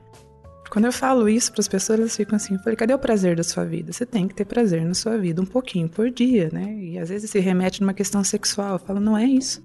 [0.69, 3.35] Quando eu falo isso para as pessoas, elas ficam assim: eu falei, cadê o prazer
[3.35, 3.93] da sua vida?
[3.93, 6.75] Você tem que ter prazer na sua vida um pouquinho por dia, né?
[6.77, 8.73] E às vezes se remete numa questão sexual.
[8.73, 9.63] Eu falo, não é isso.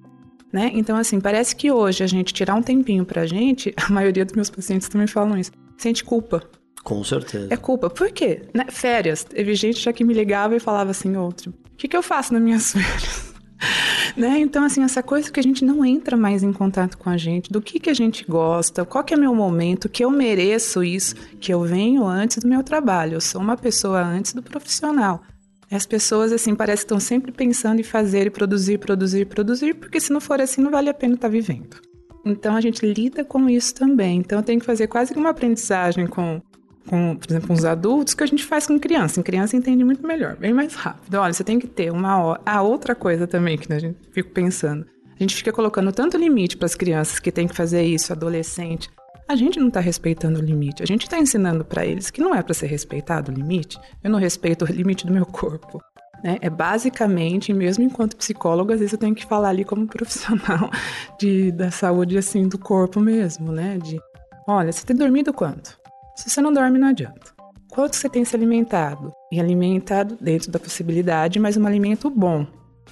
[0.53, 0.71] Né?
[0.75, 4.35] Então, assim, parece que hoje a gente tirar um tempinho pra gente, a maioria dos
[4.35, 6.43] meus pacientes também falam isso, sente culpa.
[6.83, 7.49] Com certeza.
[7.51, 7.89] É culpa.
[7.89, 8.43] Por quê?
[8.55, 8.67] Né?
[8.69, 9.23] Férias.
[9.23, 12.33] Teve gente já que me ligava e falava assim, outro, o que, que eu faço
[12.33, 13.30] nas minhas férias?
[14.17, 14.39] né?
[14.39, 17.51] Então, assim, essa coisa que a gente não entra mais em contato com a gente,
[17.51, 21.15] do que, que a gente gosta, qual que é meu momento, que eu mereço isso,
[21.39, 25.23] que eu venho antes do meu trabalho, eu sou uma pessoa antes do profissional.
[25.71, 30.01] As pessoas, assim, parece que estão sempre pensando em fazer e produzir, produzir, produzir, porque
[30.01, 31.77] se não for assim, não vale a pena estar tá vivendo.
[32.25, 34.19] Então, a gente lida com isso também.
[34.19, 36.43] Então, eu tenho que fazer quase que uma aprendizagem com
[36.91, 39.21] com, por exemplo, com os adultos que a gente faz com criança.
[39.21, 41.15] Em criança entende muito melhor, bem mais rápido.
[41.15, 42.41] Olha, você tem que ter uma.
[42.45, 44.85] A outra coisa também que né, a gente fica pensando.
[45.15, 48.91] A gente fica colocando tanto limite para as crianças que tem que fazer isso, adolescente.
[49.29, 50.83] A gente não está respeitando o limite.
[50.83, 53.79] A gente está ensinando para eles que não é para ser respeitado o limite.
[54.03, 55.81] Eu não respeito o limite do meu corpo.
[56.25, 56.39] Né?
[56.41, 60.71] É basicamente, mesmo enquanto psicólogo, às vezes eu tenho que falar ali como profissional
[61.21, 63.79] de, da saúde assim do corpo mesmo, né?
[63.79, 64.01] De,
[64.49, 65.80] olha, você tem dormido quanto?
[66.21, 67.33] Se você não dorme, não adianta.
[67.71, 69.13] Quanto você tem se alimentado?
[69.33, 72.47] E alimentado dentro da possibilidade, mas um alimento bom.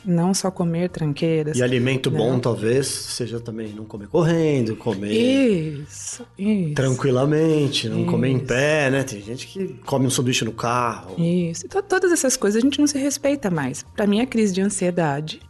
[0.04, 1.58] Não só comer tranqueiras.
[1.58, 2.18] E alimento não.
[2.18, 6.74] bom, talvez, seja também não comer correndo, comer Isso, isso.
[6.74, 8.46] tranquilamente, não comer em Isso.
[8.46, 9.02] pé, né?
[9.02, 11.20] Tem gente que come um sanduíche no carro.
[11.20, 11.66] Isso.
[11.66, 13.84] Então, todas essas coisas a gente não se respeita mais.
[13.94, 15.40] Pra mim, a crise de ansiedade,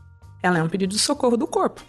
[0.43, 1.85] ela é um pedido de socorro do corpo.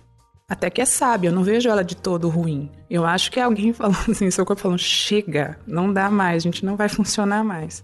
[0.50, 2.72] Até que é sábio, eu não vejo ela de todo ruim.
[2.90, 6.46] Eu acho que é alguém falando assim, seu corpo falando, chega, não dá mais, a
[6.46, 7.84] gente não vai funcionar mais.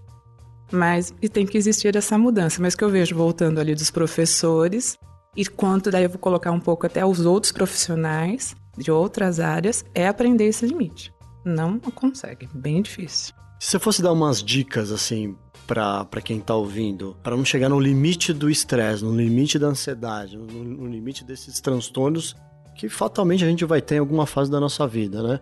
[0.71, 2.59] Mas e tem que existir essa mudança.
[2.59, 4.97] Mas que eu vejo voltando ali dos professores,
[5.37, 9.85] e quanto daí eu vou colocar um pouco até os outros profissionais de outras áreas,
[9.93, 11.13] é aprender esse limite.
[11.45, 13.33] Não consegue, bem difícil.
[13.59, 15.35] Se você fosse dar umas dicas, assim,
[15.67, 20.35] pra quem tá ouvindo, pra não chegar no limite do estresse, no limite da ansiedade,
[20.35, 22.35] no, no limite desses transtornos
[22.75, 25.39] que fatalmente a gente vai ter em alguma fase da nossa vida, né?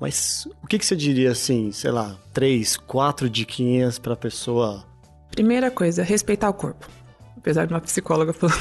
[0.00, 4.84] Mas o que, que você diria, assim, sei lá, três, quatro diquinhas pra pessoa...
[5.30, 6.88] Primeira coisa, respeitar o corpo.
[7.36, 8.58] Apesar de uma psicóloga falando.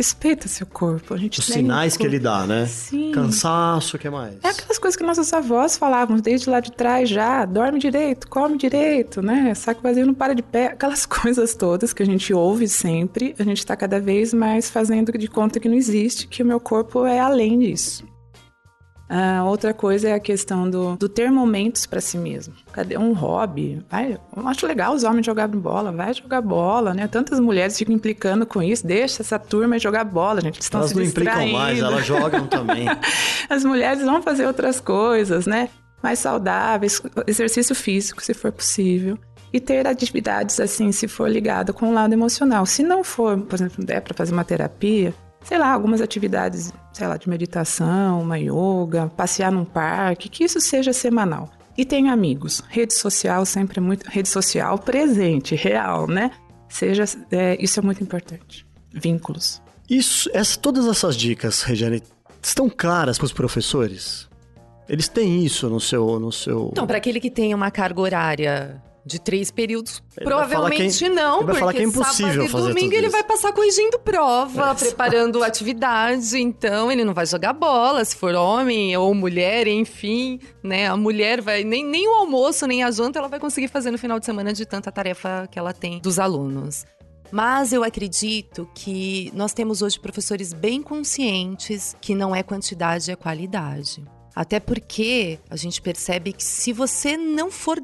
[0.00, 1.12] Respeita seu corpo.
[1.12, 2.64] A gente Os sinais que ele dá, né?
[2.64, 3.12] Sim.
[3.12, 4.36] Cansaço, o que mais?
[4.42, 7.44] É aquelas coisas que nossas avós falavam desde lá de trás já.
[7.44, 9.52] Dorme direito, come direito, né?
[9.54, 10.68] Saco vazio não para de pé.
[10.68, 15.12] Aquelas coisas todas que a gente ouve sempre, a gente tá cada vez mais fazendo
[15.18, 18.09] de conta que não existe, que o meu corpo é além disso.
[19.12, 22.54] A outra coisa é a questão do, do ter momentos pra si mesmo.
[22.72, 23.84] Cadê um hobby?
[23.90, 27.08] Vai, eu acho legal os homens jogarem bola, vai jogar bola, né?
[27.08, 28.86] Tantas mulheres ficam implicando com isso.
[28.86, 30.58] Deixa essa turma jogar bola, gente.
[30.58, 31.58] Eles estão Elas se não implicam distraindo.
[31.58, 32.86] mais, elas jogam também.
[33.50, 35.70] As mulheres vão fazer outras coisas, né?
[36.00, 39.18] Mais saudáveis, exercício físico, se for possível.
[39.52, 42.64] E ter atividades, assim, se for ligado com o lado emocional.
[42.64, 47.06] Se não for, por exemplo, der para fazer uma terapia, sei lá, algumas atividades, sei
[47.06, 51.50] lá, de meditação, uma yoga, passear num parque, que isso seja semanal.
[51.76, 52.62] E tem amigos.
[52.68, 54.06] Rede social sempre é muito.
[54.08, 56.30] Rede social presente, real, né?
[56.68, 57.04] Seja.
[57.30, 58.66] é, isso é muito importante.
[58.92, 59.62] Vínculos.
[59.88, 62.02] Isso, essa, todas essas dicas, Regiane,
[62.42, 64.28] estão claras para os professores?
[64.88, 66.68] Eles têm isso no seu, no seu.
[66.72, 71.38] Então, para aquele que tem uma carga horária de três períodos, Ele provavelmente é- não,
[71.38, 73.12] ele vai falar porque que é impossível sábado e fazer domingo ele isso.
[73.12, 74.84] vai passar corrigindo prova, Exato.
[74.84, 80.86] preparando atividade, então ele não vai jogar bola, se for homem ou mulher, enfim, né?
[80.88, 83.98] A mulher vai nem, nem o almoço, nem a janta ela vai conseguir fazer no
[83.98, 86.84] final de semana de tanta tarefa que ela tem dos alunos.
[87.32, 93.16] Mas eu acredito que nós temos hoje professores bem conscientes que não é quantidade, é
[93.16, 94.04] qualidade.
[94.34, 97.80] Até porque a gente percebe que se você não for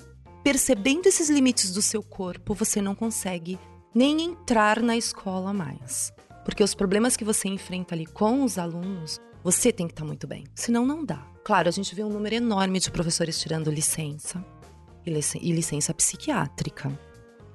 [0.51, 3.59] percebendo esses limites do seu corpo, você não consegue
[3.93, 6.13] nem entrar na escola mais.
[6.45, 10.25] Porque os problemas que você enfrenta ali com os alunos, você tem que estar muito
[10.25, 10.45] bem.
[10.55, 11.27] Senão, não dá.
[11.45, 14.45] Claro, a gente vê um número enorme de professores tirando licença
[15.05, 16.97] e licen- e licença psiquiátrica.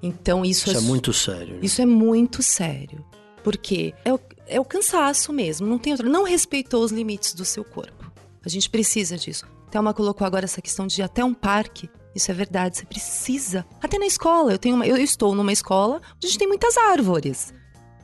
[0.04, 1.54] Então, isso, Isso é su- muito sério.
[1.54, 1.60] né?
[1.64, 3.06] isso é muito sério.
[3.42, 6.10] Porque é o, é o cansaço mesmo, não tem outra.
[6.10, 8.12] Não respeitou os limites do seu corpo.
[8.46, 9.46] A gente precisa disso.
[9.72, 11.90] Thelma colocou agora essa questão de ir até um parque.
[12.16, 13.66] Isso é verdade, você precisa.
[13.82, 14.52] Até na escola.
[14.52, 17.54] Eu, tenho uma- eu estou numa escola onde a gente tem muitas árvores.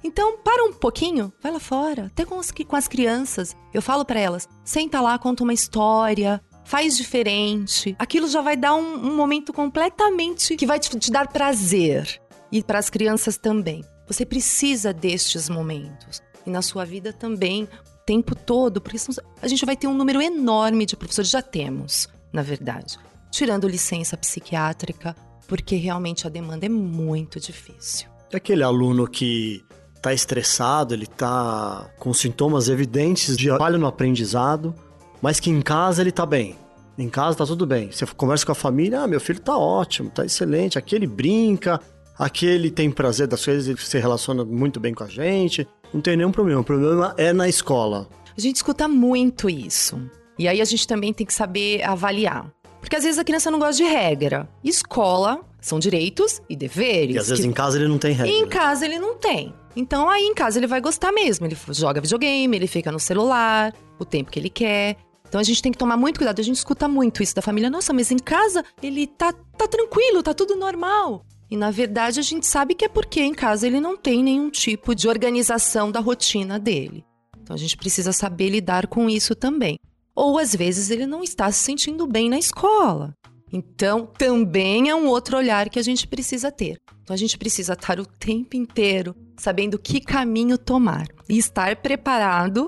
[0.03, 3.55] Então, para um pouquinho, vai lá fora, até com as, com as crianças.
[3.73, 7.95] Eu falo para elas: senta lá, conta uma história, faz diferente.
[7.99, 12.21] Aquilo já vai dar um, um momento completamente que vai te, te dar prazer.
[12.51, 13.83] E para as crianças também.
[14.07, 16.21] Você precisa destes momentos.
[16.45, 18.97] E na sua vida também, o tempo todo, porque
[19.41, 21.29] a gente vai ter um número enorme de professores.
[21.29, 22.97] Já temos, na verdade.
[23.37, 25.15] Tirando licença psiquiátrica,
[25.47, 28.07] porque realmente a demanda é muito difícil.
[28.31, 29.63] É aquele aluno que
[30.01, 34.73] tá estressado, ele tá com sintomas evidentes de falha no aprendizado,
[35.21, 36.55] mas que em casa ele tá bem.
[36.97, 37.91] Em casa tá tudo bem.
[37.91, 40.79] Você conversa com a família, ah, meu filho tá ótimo, tá excelente.
[40.79, 41.79] Aqui ele brinca,
[42.17, 45.67] aqui ele tem prazer das coisas, ele se relaciona muito bem com a gente.
[45.93, 46.61] Não tem nenhum problema.
[46.61, 48.09] O problema é na escola.
[48.35, 50.01] A gente escuta muito isso.
[50.39, 52.51] E aí a gente também tem que saber avaliar.
[52.87, 54.47] Porque às vezes a criança não gosta de regra.
[54.63, 57.17] Escola são direitos e deveres.
[57.17, 58.31] E às vezes que- em casa ele não tem regra.
[58.33, 59.53] E em casa ele não tem.
[59.75, 61.45] Então aí em casa ele vai gostar mesmo.
[61.45, 64.95] Ele joga videogame, ele fica no celular, o tempo que ele quer.
[65.27, 66.39] Então a gente tem que tomar muito cuidado.
[66.39, 67.69] A gente escuta muito isso da família.
[67.69, 71.25] Nossa, mas em casa ele tá, tá tranquilo, tá tudo normal.
[71.51, 74.49] E na verdade a gente sabe que é porque em casa ele não tem nenhum
[74.49, 77.03] tipo de organização da rotina dele.
[77.41, 79.77] Então a gente precisa saber lidar com isso também.
[80.19, 83.13] Ou às vezes ele não está se sentindo bem na escola.
[83.53, 86.77] Então também é um outro olhar que a gente precisa ter.
[87.03, 92.67] Então a gente precisa estar o tempo inteiro sabendo que caminho tomar e estar preparado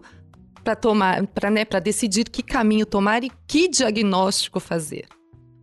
[0.63, 5.07] para tomar, para né, decidir que caminho tomar e que diagnóstico fazer.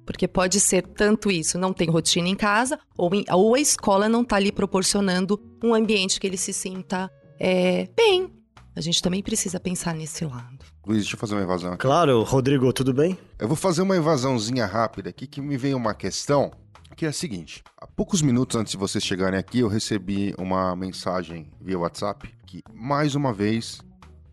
[0.04, 4.08] Porque pode ser tanto isso, não tem rotina em casa, ou, em- ou a escola
[4.08, 8.28] não está lhe proporcionando um ambiente que ele se sinta é, bem.
[8.74, 10.65] A gente também precisa pensar nesse lado.
[10.86, 11.82] Luiz, deixa eu fazer uma evasão aqui.
[11.82, 13.18] Claro, Rodrigo, tudo bem?
[13.40, 16.52] Eu vou fazer uma evasãozinha rápida aqui que me veio uma questão
[16.94, 20.76] que é a seguinte: há poucos minutos antes de vocês chegarem aqui, eu recebi uma
[20.76, 23.80] mensagem via WhatsApp que, mais uma vez,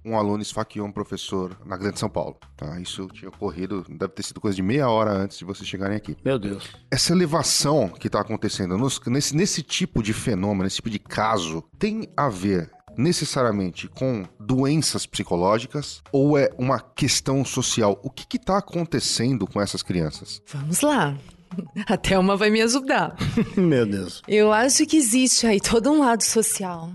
[0.06, 2.38] um aluno esfaqueou um professor na Grande São Paulo.
[2.56, 2.80] Tá?
[2.80, 6.16] Isso tinha ocorrido, deve ter sido coisa de meia hora antes de vocês chegarem aqui.
[6.24, 6.70] Meu Deus.
[6.92, 11.64] Essa elevação que está acontecendo nos, nesse, nesse tipo de fenômeno, nesse tipo de caso,
[11.80, 18.00] tem a ver necessariamente com doenças psicológicas ou é uma questão social?
[18.04, 20.42] O que está acontecendo com essas crianças?
[20.48, 21.16] Vamos lá.
[21.88, 23.16] A Thelma vai me ajudar.
[23.56, 24.22] Meu Deus.
[24.28, 26.92] Eu acho que existe aí todo um lado social.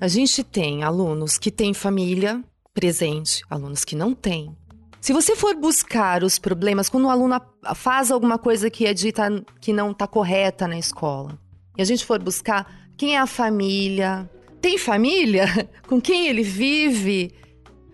[0.00, 4.54] A gente tem alunos que têm família presente, alunos que não têm.
[5.00, 7.40] Se você for buscar os problemas quando o aluno
[7.74, 11.38] faz alguma coisa que é dita que não está correta na escola,
[11.76, 14.28] e a gente for buscar quem é a família,
[14.64, 15.44] tem família,
[15.86, 17.30] com quem ele vive,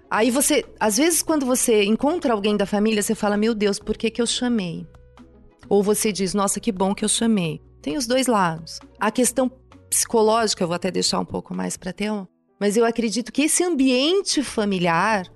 [0.08, 3.96] aí você, às vezes quando você encontra alguém da família, você fala: "Meu Deus, por
[3.96, 4.86] que que eu chamei?"
[5.68, 7.60] Ou você diz, nossa, que bom que eu chamei.
[7.80, 8.80] Tem os dois lados.
[8.98, 9.48] A questão
[9.88, 12.28] psicológica, eu vou até deixar um pouco mais para Thelma,
[12.58, 15.26] mas eu acredito que esse ambiente familiar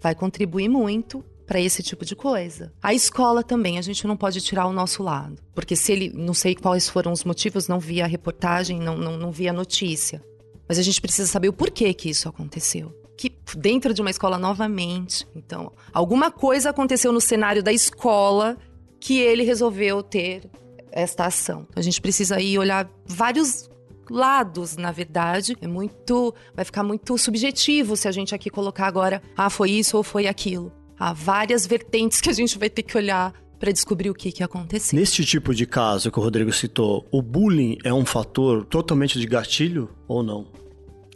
[0.00, 2.72] vai contribuir muito para esse tipo de coisa.
[2.82, 5.40] A escola também, a gente não pode tirar o nosso lado.
[5.54, 9.16] Porque se ele, não sei quais foram os motivos, não vi a reportagem, não, não,
[9.16, 10.20] não a notícia.
[10.68, 12.94] Mas a gente precisa saber o porquê que isso aconteceu.
[13.16, 15.26] Que dentro de uma escola novamente.
[15.34, 18.56] Então, alguma coisa aconteceu no cenário da escola
[19.00, 20.48] que ele resolveu ter
[20.92, 21.66] esta ação.
[21.74, 23.68] A gente precisa ir olhar vários
[24.10, 25.56] lados, na verdade.
[25.60, 26.34] É muito.
[26.54, 30.26] Vai ficar muito subjetivo se a gente aqui colocar agora, ah, foi isso ou foi
[30.26, 30.72] aquilo.
[30.98, 34.42] Há várias vertentes que a gente vai ter que olhar para descobrir o que, que
[34.42, 34.98] aconteceu.
[34.98, 39.26] Neste tipo de caso que o Rodrigo citou, o bullying é um fator totalmente de
[39.26, 40.46] gatilho ou não?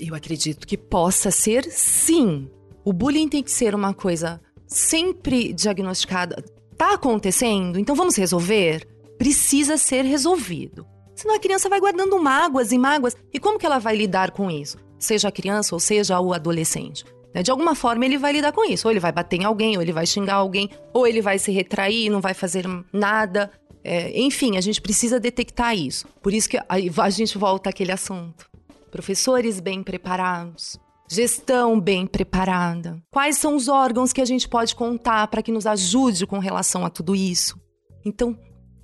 [0.01, 2.49] Eu acredito que possa ser sim.
[2.85, 6.43] O bullying tem que ser uma coisa sempre diagnosticada
[6.83, 7.79] Tá acontecendo?
[7.79, 8.85] Então vamos resolver?
[9.17, 10.85] Precisa ser resolvido.
[11.15, 13.17] Senão a criança vai guardando mágoas e mágoas.
[13.33, 14.79] E como que ela vai lidar com isso?
[14.99, 17.05] Seja a criança ou seja o adolescente.
[17.35, 17.43] Né?
[17.43, 18.87] De alguma forma ele vai lidar com isso.
[18.87, 21.51] Ou ele vai bater em alguém, ou ele vai xingar alguém, ou ele vai se
[21.51, 23.51] retrair, não vai fazer nada.
[23.85, 26.07] É, enfim, a gente precisa detectar isso.
[26.23, 28.51] Por isso que a gente volta àquele assunto.
[28.91, 30.79] Professores bem preparados,
[31.13, 32.99] Gestão bem preparada.
[33.11, 36.87] Quais são os órgãos que a gente pode contar para que nos ajude com relação
[36.87, 37.61] a tudo isso?
[38.03, 38.35] Então,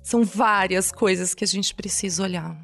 [0.03, 2.55] são várias coisas que a gente precisa olhar.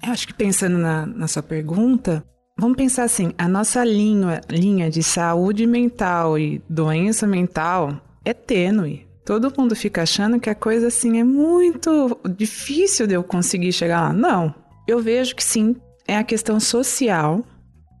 [0.00, 2.24] Eu acho que pensando na, na sua pergunta,
[2.58, 9.06] vamos pensar assim: a nossa linha, linha de saúde mental e doença mental é tênue.
[9.24, 14.02] Todo mundo fica achando que a coisa assim é muito difícil de eu conseguir chegar
[14.02, 14.12] lá.
[14.12, 14.54] Não.
[14.86, 17.42] Eu vejo que sim, é a questão social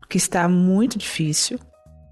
[0.08, 1.58] que está muito difícil,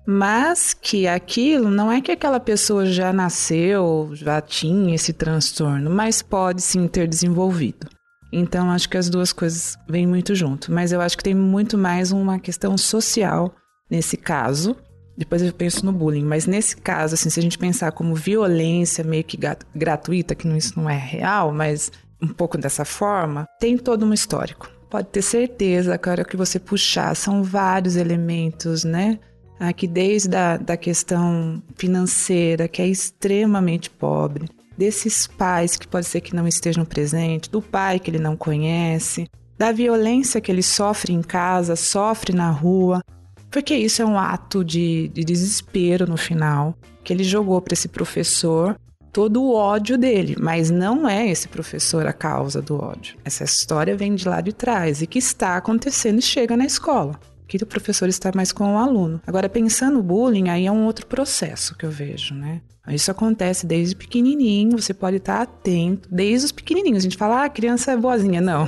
[0.07, 6.23] mas que aquilo não é que aquela pessoa já nasceu, já tinha esse transtorno, mas
[6.23, 7.87] pode sim ter desenvolvido.
[8.33, 11.77] Então acho que as duas coisas vêm muito junto, mas eu acho que tem muito
[11.77, 13.55] mais uma questão social
[13.91, 14.75] nesse caso.
[15.17, 19.05] Depois eu penso no bullying, mas nesse caso, assim, se a gente pensar como violência
[19.05, 19.39] meio que
[19.75, 24.71] gratuita, que isso não é real, mas um pouco dessa forma, tem todo um histórico
[24.93, 29.19] pode ter certeza que a hora que você puxar, são vários elementos, né?
[29.59, 34.51] Aqui desde a da questão financeira, que é extremamente pobre,
[34.83, 39.29] desses pais que pode ser que não estejam presentes, do pai que ele não conhece,
[39.57, 43.01] da violência que ele sofre em casa, sofre na rua,
[43.49, 47.87] porque isso é um ato de, de desespero no final, que ele jogou para esse
[47.87, 48.77] professor
[49.13, 53.17] todo o ódio dele, mas não é esse professor a causa do ódio.
[53.25, 57.21] Essa história vem de lá de trás e que está acontecendo e chega na escola.
[57.59, 59.21] Que o professor está mais com o aluno.
[59.27, 62.63] Agora, pensando no bullying, aí é um outro processo que eu vejo, né?
[62.89, 67.01] Isso acontece desde pequenininho, você pode estar atento, desde os pequenininhos.
[67.01, 68.41] A gente fala, ah, a criança é boazinha.
[68.41, 68.67] Não,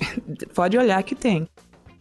[0.54, 1.46] pode olhar que tem.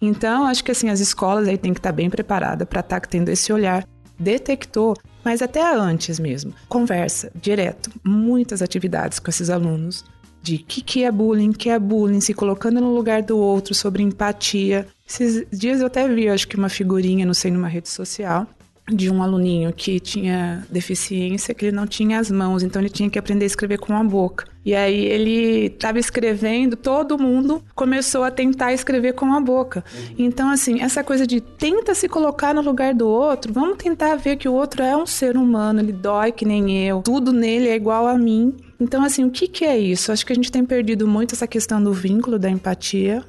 [0.01, 3.27] Então, acho que assim, as escolas aí têm que estar bem preparadas para estar tendo
[3.27, 3.85] esse olhar
[4.17, 6.53] detectou, mas até antes mesmo.
[6.69, 10.05] Conversa direto, muitas atividades com esses alunos
[10.41, 14.01] de que, que é bullying, que é bullying, se colocando no lugar do outro, sobre
[14.01, 14.87] empatia.
[15.11, 18.47] Esses dias eu até vi, acho que uma figurinha, não sei, numa rede social,
[18.89, 23.09] de um aluninho que tinha deficiência, que ele não tinha as mãos, então ele tinha
[23.09, 24.47] que aprender a escrever com a boca.
[24.63, 29.83] E aí ele estava escrevendo, todo mundo começou a tentar escrever com a boca.
[30.17, 34.37] Então, assim, essa coisa de tenta se colocar no lugar do outro, vamos tentar ver
[34.37, 37.75] que o outro é um ser humano, ele dói que nem eu, tudo nele é
[37.75, 38.55] igual a mim.
[38.79, 40.09] Então, assim, o que, que é isso?
[40.09, 43.25] Acho que a gente tem perdido muito essa questão do vínculo, da empatia,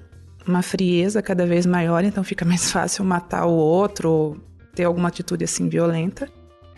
[0.46, 4.36] uma frieza cada vez maior, então fica mais fácil matar o outro ou
[4.74, 6.28] ter alguma atitude assim violenta.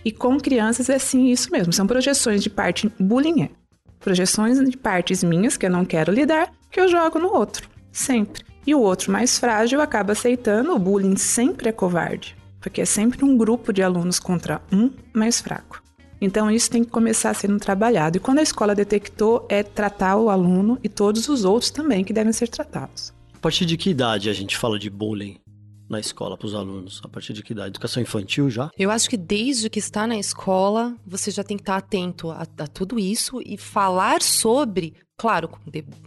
[0.05, 3.51] E com crianças é sim isso mesmo, são projeções de parte bullying é.
[4.01, 8.45] Projeções de partes minhas que eu não quero lidar, que eu jogo no outro, sempre.
[8.67, 13.25] E o outro mais frágil acaba aceitando, o bullying sempre é covarde, porque é sempre
[13.25, 15.83] um grupo de alunos contra um mais fraco.
[16.21, 18.17] Então isso tem que começar sendo trabalhado.
[18.17, 22.12] E quando a escola detectou, é tratar o aluno e todos os outros também que
[22.12, 23.14] devem ser tratados.
[23.45, 25.36] A partir de que idade a gente fala de bullying?
[25.86, 27.03] na escola para os alunos?
[27.05, 27.68] A partir de que idade?
[27.68, 28.70] Educação infantil já?
[28.78, 32.47] Eu acho que desde que está na escola, você já tem que estar atento a,
[32.57, 35.51] a tudo isso e falar sobre, claro,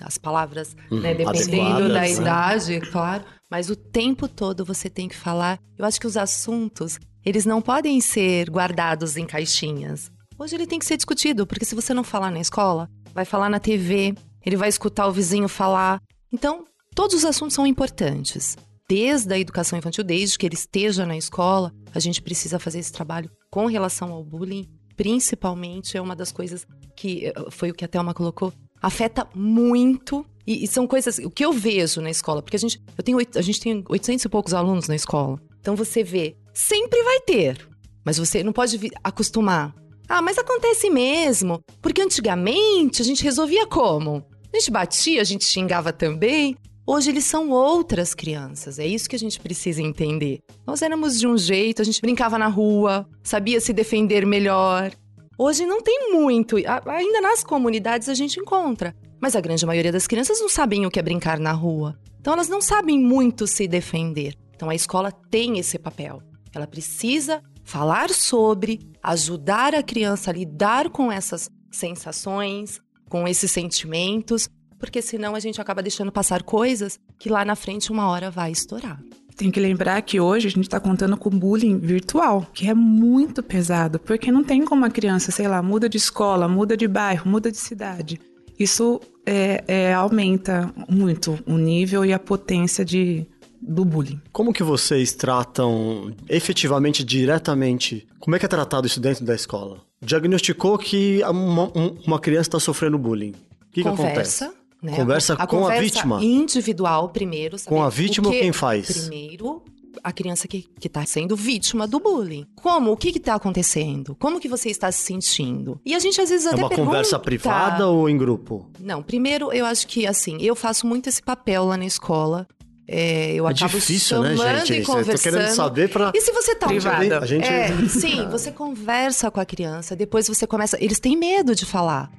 [0.02, 2.12] as palavras, uhum, né, dependendo da né?
[2.12, 5.60] idade, claro, mas o tempo todo você tem que falar.
[5.78, 10.12] Eu acho que os assuntos, eles não podem ser guardados em caixinhas.
[10.40, 13.48] Hoje ele tem que ser discutido, porque se você não falar na escola, vai falar
[13.48, 16.02] na TV, ele vai escutar o vizinho falar.
[16.34, 16.66] Então,
[16.98, 18.58] todos os assuntos são importantes
[18.90, 22.92] desde a educação infantil, desde que ele esteja na escola, a gente precisa fazer esse
[22.92, 24.68] trabalho com relação ao bullying.
[24.96, 30.26] Principalmente é uma das coisas que eh, foi o que a Thelma colocou, afeta muito.
[30.48, 33.20] E, e, são coisas, o que eu vejo na escola, porque a gente, eu tenho,
[33.20, 35.40] a gente tem 800 e poucos alunos na escola.
[35.60, 37.70] Então você vê, sempre vai ter,
[38.04, 39.76] mas você não pode acostumar.
[40.10, 44.26] Ah, mas acontece mesmo, porque antigamente a gente resolvia como?
[44.52, 46.56] A gente batia, a gente xingava também.
[46.90, 50.40] Hoje eles são outras crianças, é isso que a gente precisa entender.
[50.66, 54.94] Nós éramos de um jeito, a gente brincava na rua, sabia se defender melhor.
[55.38, 60.08] Hoje não tem muito, ainda nas comunidades a gente encontra, mas a grande maioria das
[60.08, 62.00] crianças não sabem o que é brincar na rua.
[62.22, 64.34] Então elas não sabem muito se defender.
[64.56, 66.22] Então a escola tem esse papel.
[66.56, 72.80] Ela precisa falar sobre, ajudar a criança a lidar com essas sensações,
[73.10, 74.50] com esses sentimentos,
[74.80, 78.52] porque senão a gente acaba deixando passar coisas que lá na frente uma hora vai
[78.52, 79.00] estourar.
[79.36, 83.44] Tem que lembrar que hoje a gente está contando com bullying virtual, que é muito
[83.44, 87.30] pesado, porque não tem como a criança, sei lá, muda de escola, muda de bairro,
[87.30, 88.20] muda de cidade.
[88.58, 93.28] Isso é, é, aumenta muito o nível e a potência de,
[93.62, 94.20] do bullying.
[94.32, 99.82] Como que vocês tratam efetivamente, diretamente, como é que é tratado isso dentro da escola?
[100.02, 101.72] Diagnosticou que uma,
[102.06, 103.32] uma criança está sofrendo bullying.
[103.32, 104.50] O que, que acontece?
[104.82, 104.96] Né?
[104.96, 106.24] Conversa a, com a vítima.
[106.24, 107.58] Individual primeiro.
[107.66, 109.08] Com a vítima que, ou quem faz?
[109.08, 109.64] Primeiro,
[110.04, 112.46] a criança que está sendo vítima do bullying.
[112.56, 112.92] Como?
[112.92, 114.16] O que está acontecendo?
[114.20, 115.80] Como que você está se sentindo?
[115.86, 116.90] E a gente às vezes é até É uma pergunta...
[116.90, 118.70] conversa privada ou em grupo?
[118.80, 122.48] Não, primeiro eu acho que assim, eu faço muito esse papel lá na escola.
[122.90, 124.74] É, eu é acabo difícil, né, gente?
[124.74, 125.12] E conversando.
[125.12, 127.20] Eu tô querendo saber para E se você tá privada?
[127.20, 127.46] A gente...
[127.46, 130.82] É, sim, você conversa com a criança, depois você começa.
[130.82, 132.10] Eles têm medo de falar.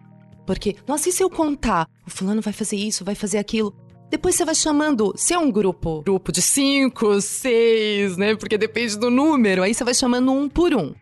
[0.49, 1.87] Porque, nossa, e se eu contar?
[2.07, 3.77] O fulano vai fazer isso, vai fazer aquilo.
[4.09, 8.35] Depois você vai chamando, se é um grupo, grupo de cinco, seis, né?
[8.35, 9.63] Porque depende do número.
[9.63, 10.95] Aí você vai chamando um por um.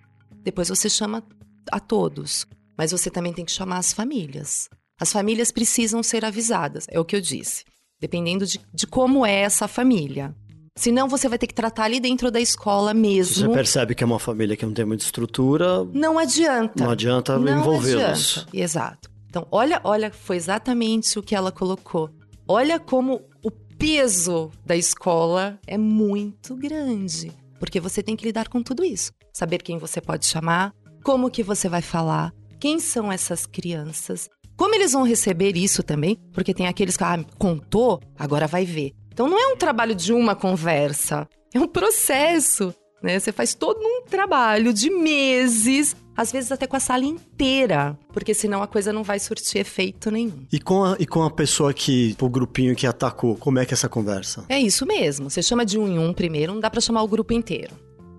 [0.42, 1.22] Depois você chama
[1.70, 2.44] a todos.
[2.76, 4.68] Mas você também tem que chamar as famílias.
[5.00, 7.62] As famílias precisam ser avisadas, é o que eu disse.
[8.00, 10.34] Dependendo de, de como é essa família.
[10.74, 13.46] Senão você vai ter que tratar ali dentro da escola mesmo.
[13.46, 15.84] Você percebe que é uma família que não tem muita estrutura.
[15.92, 16.82] Não adianta.
[16.82, 18.44] Não adianta envolvê-los.
[18.52, 19.14] Exato.
[19.36, 22.08] Então, olha, olha, foi exatamente o que ela colocou.
[22.48, 28.62] Olha como o peso da escola é muito grande, porque você tem que lidar com
[28.62, 29.12] tudo isso.
[29.34, 30.72] Saber quem você pode chamar,
[31.04, 36.16] como que você vai falar, quem são essas crianças, como eles vão receber isso também,
[36.32, 38.94] porque tem aqueles que ah, contou, agora vai ver.
[39.12, 42.74] Então não é um trabalho de uma conversa, é um processo.
[43.02, 43.20] Né?
[43.20, 48.32] Você faz todo um trabalho de meses às vezes até com a sala inteira, porque
[48.32, 50.46] senão a coisa não vai surtir efeito nenhum.
[50.50, 53.74] E com a, e com a pessoa que, o grupinho que atacou, como é que
[53.74, 54.44] é essa conversa?
[54.48, 57.08] É isso mesmo, você chama de um em um primeiro, não dá para chamar o
[57.08, 57.74] grupo inteiro.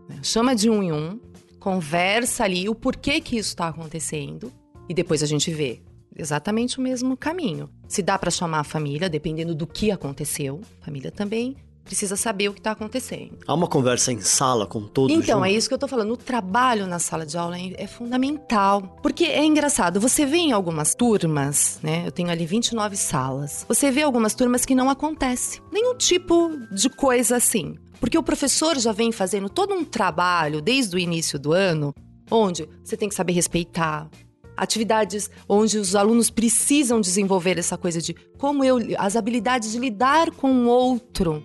[0.08, 0.20] Né?
[0.22, 1.20] Chama de um em um,
[1.60, 4.54] conversa ali o porquê que isso está acontecendo
[4.88, 5.82] e depois a gente vê
[6.16, 7.70] exatamente o mesmo caminho.
[7.88, 11.56] Se dá para chamar a família, dependendo do que aconteceu, a família também
[11.88, 13.38] precisa saber o que está acontecendo.
[13.48, 15.46] Há uma conversa em sala com todos Então, junto?
[15.46, 16.12] é isso que eu estou falando.
[16.12, 19.00] O trabalho na sala de aula é, é, fundamental.
[19.02, 22.04] Porque é engraçado, você vê em algumas turmas, né?
[22.06, 23.66] Eu tenho ali 29 salas.
[23.68, 27.76] Você vê algumas turmas que não acontece nenhum tipo de coisa assim.
[28.00, 31.94] Porque o professor já vem fazendo todo um trabalho desde o início do ano,
[32.30, 34.08] onde você tem que saber respeitar,
[34.56, 40.32] atividades onde os alunos precisam desenvolver essa coisa de como eu as habilidades de lidar
[40.32, 41.44] com o outro,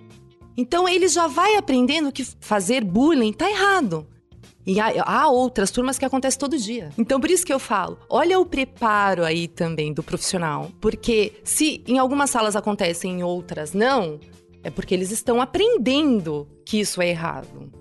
[0.57, 4.07] então ele já vai aprendendo que fazer bullying tá errado.
[4.65, 6.91] E há, há, outras turmas que acontece todo dia.
[6.97, 10.71] Então, por isso que eu falo, olha o preparo aí também do profissional.
[10.81, 14.21] Porque se em algumas salas acontecem, em outras não,
[14.65, 17.73] É porque eles estão aprendendo que isso é errado.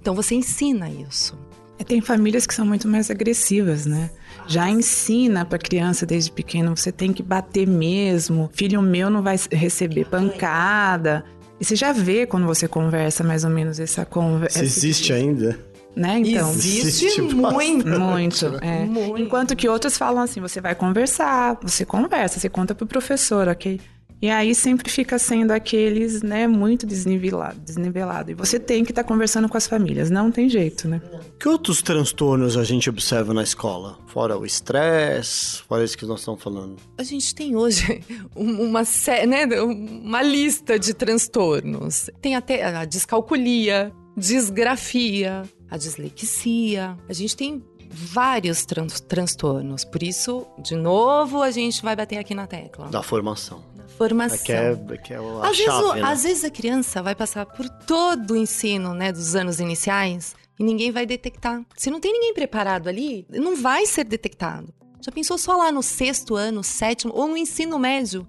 [0.00, 1.38] Então você ensina isso.
[1.78, 4.10] É, tem famílias que são muito mais agressivas, né?
[4.46, 8.48] Já ensina para criança desde pequeno, você tem que bater mesmo.
[8.52, 11.24] Filho meu não vai receber pancada.
[11.60, 14.58] E você já vê quando você conversa mais ou menos essa conversa.
[14.58, 15.58] Se existe ainda.
[15.94, 16.18] Né?
[16.18, 17.86] Então, existe, existe muito.
[17.88, 18.84] Muito, é.
[18.84, 19.18] muito.
[19.18, 23.80] Enquanto que outros falam assim, você vai conversar, você conversa, você conta pro professor, ok?
[24.24, 28.30] E aí sempre fica sendo aqueles, né, muito desnivelado, desnivelado.
[28.30, 31.02] E você tem que estar tá conversando com as famílias, não tem jeito, né?
[31.38, 33.98] Que outros transtornos a gente observa na escola?
[34.06, 36.76] Fora o estresse, fora isso que nós estamos falando.
[36.96, 38.02] A gente tem hoje
[38.34, 38.80] uma,
[39.28, 42.08] né, uma lista de transtornos.
[42.22, 46.96] Tem até a descalculia, disgrafia, a dislexia.
[47.06, 49.84] A gente tem vários tran transtornos.
[49.84, 52.88] Por isso, de novo, a gente vai bater aqui na tecla.
[52.88, 54.38] Da formação formação.
[54.38, 56.02] É que é, que a às, chave, vezes, né?
[56.02, 60.64] às vezes a criança vai passar por todo o ensino né, dos anos iniciais e
[60.64, 61.64] ninguém vai detectar.
[61.76, 64.72] Se não tem ninguém preparado ali, não vai ser detectado.
[65.00, 68.26] Já pensou só lá no sexto ano, sétimo ou no ensino médio?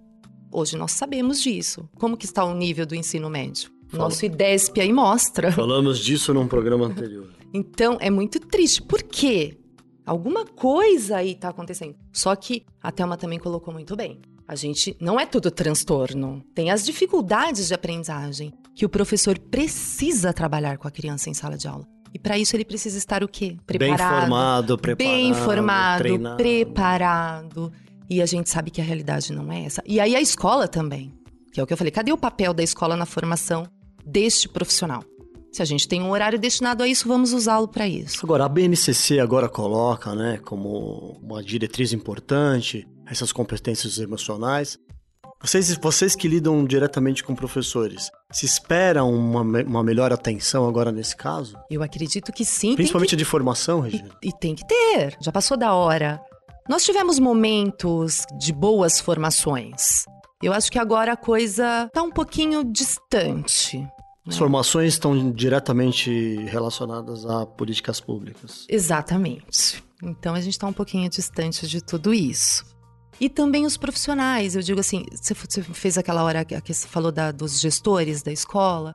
[0.51, 1.89] Hoje nós sabemos disso.
[1.97, 3.69] Como que está o nível do ensino médio?
[3.87, 4.03] Fala.
[4.03, 5.51] Nosso IDESP aí mostra.
[5.51, 7.33] Falamos disso num programa anterior.
[7.57, 8.81] Então, é muito triste.
[8.81, 9.57] Por quê?
[10.05, 11.95] Alguma coisa aí está acontecendo.
[12.11, 14.19] Só que a Thelma também colocou muito bem.
[14.47, 16.43] A gente não é tudo transtorno.
[16.53, 21.57] Tem as dificuldades de aprendizagem que o professor precisa trabalhar com a criança em sala
[21.57, 21.87] de aula.
[22.13, 23.57] E para isso ele precisa estar o quê?
[23.65, 23.97] Preparado.
[23.97, 25.11] Bem informado, preparado.
[25.11, 26.37] Bem informado, treinado.
[26.37, 27.73] preparado.
[28.09, 29.81] E a gente sabe que a realidade não é essa.
[29.85, 31.11] E aí a escola também.
[31.51, 31.91] Que é o que eu falei.
[31.91, 33.65] Cadê o papel da escola na formação
[34.05, 35.03] deste profissional?
[35.51, 38.19] Se a gente tem um horário destinado a isso, vamos usá-lo para isso.
[38.23, 44.79] Agora, a BNCC agora coloca, né, como uma diretriz importante essas competências emocionais.
[45.41, 51.15] Vocês, vocês que lidam diretamente com professores, se espera uma, uma melhor atenção agora nesse
[51.15, 51.55] caso?
[51.69, 52.75] Eu acredito que sim.
[52.75, 53.15] Principalmente que...
[53.15, 54.09] de formação, Regina?
[54.23, 55.15] E, e tem que ter.
[55.19, 56.19] Já passou da hora.
[56.67, 60.05] Nós tivemos momentos de boas formações.
[60.41, 63.77] Eu acho que agora a coisa está um pouquinho distante.
[63.77, 63.89] Né?
[64.27, 68.65] As formações estão diretamente relacionadas a políticas públicas.
[68.67, 69.83] Exatamente.
[70.01, 72.74] Então a gente está um pouquinho distante de tudo isso.
[73.19, 74.55] E também os profissionais.
[74.55, 78.93] Eu digo assim, você fez aquela hora que você falou da, dos gestores da escola.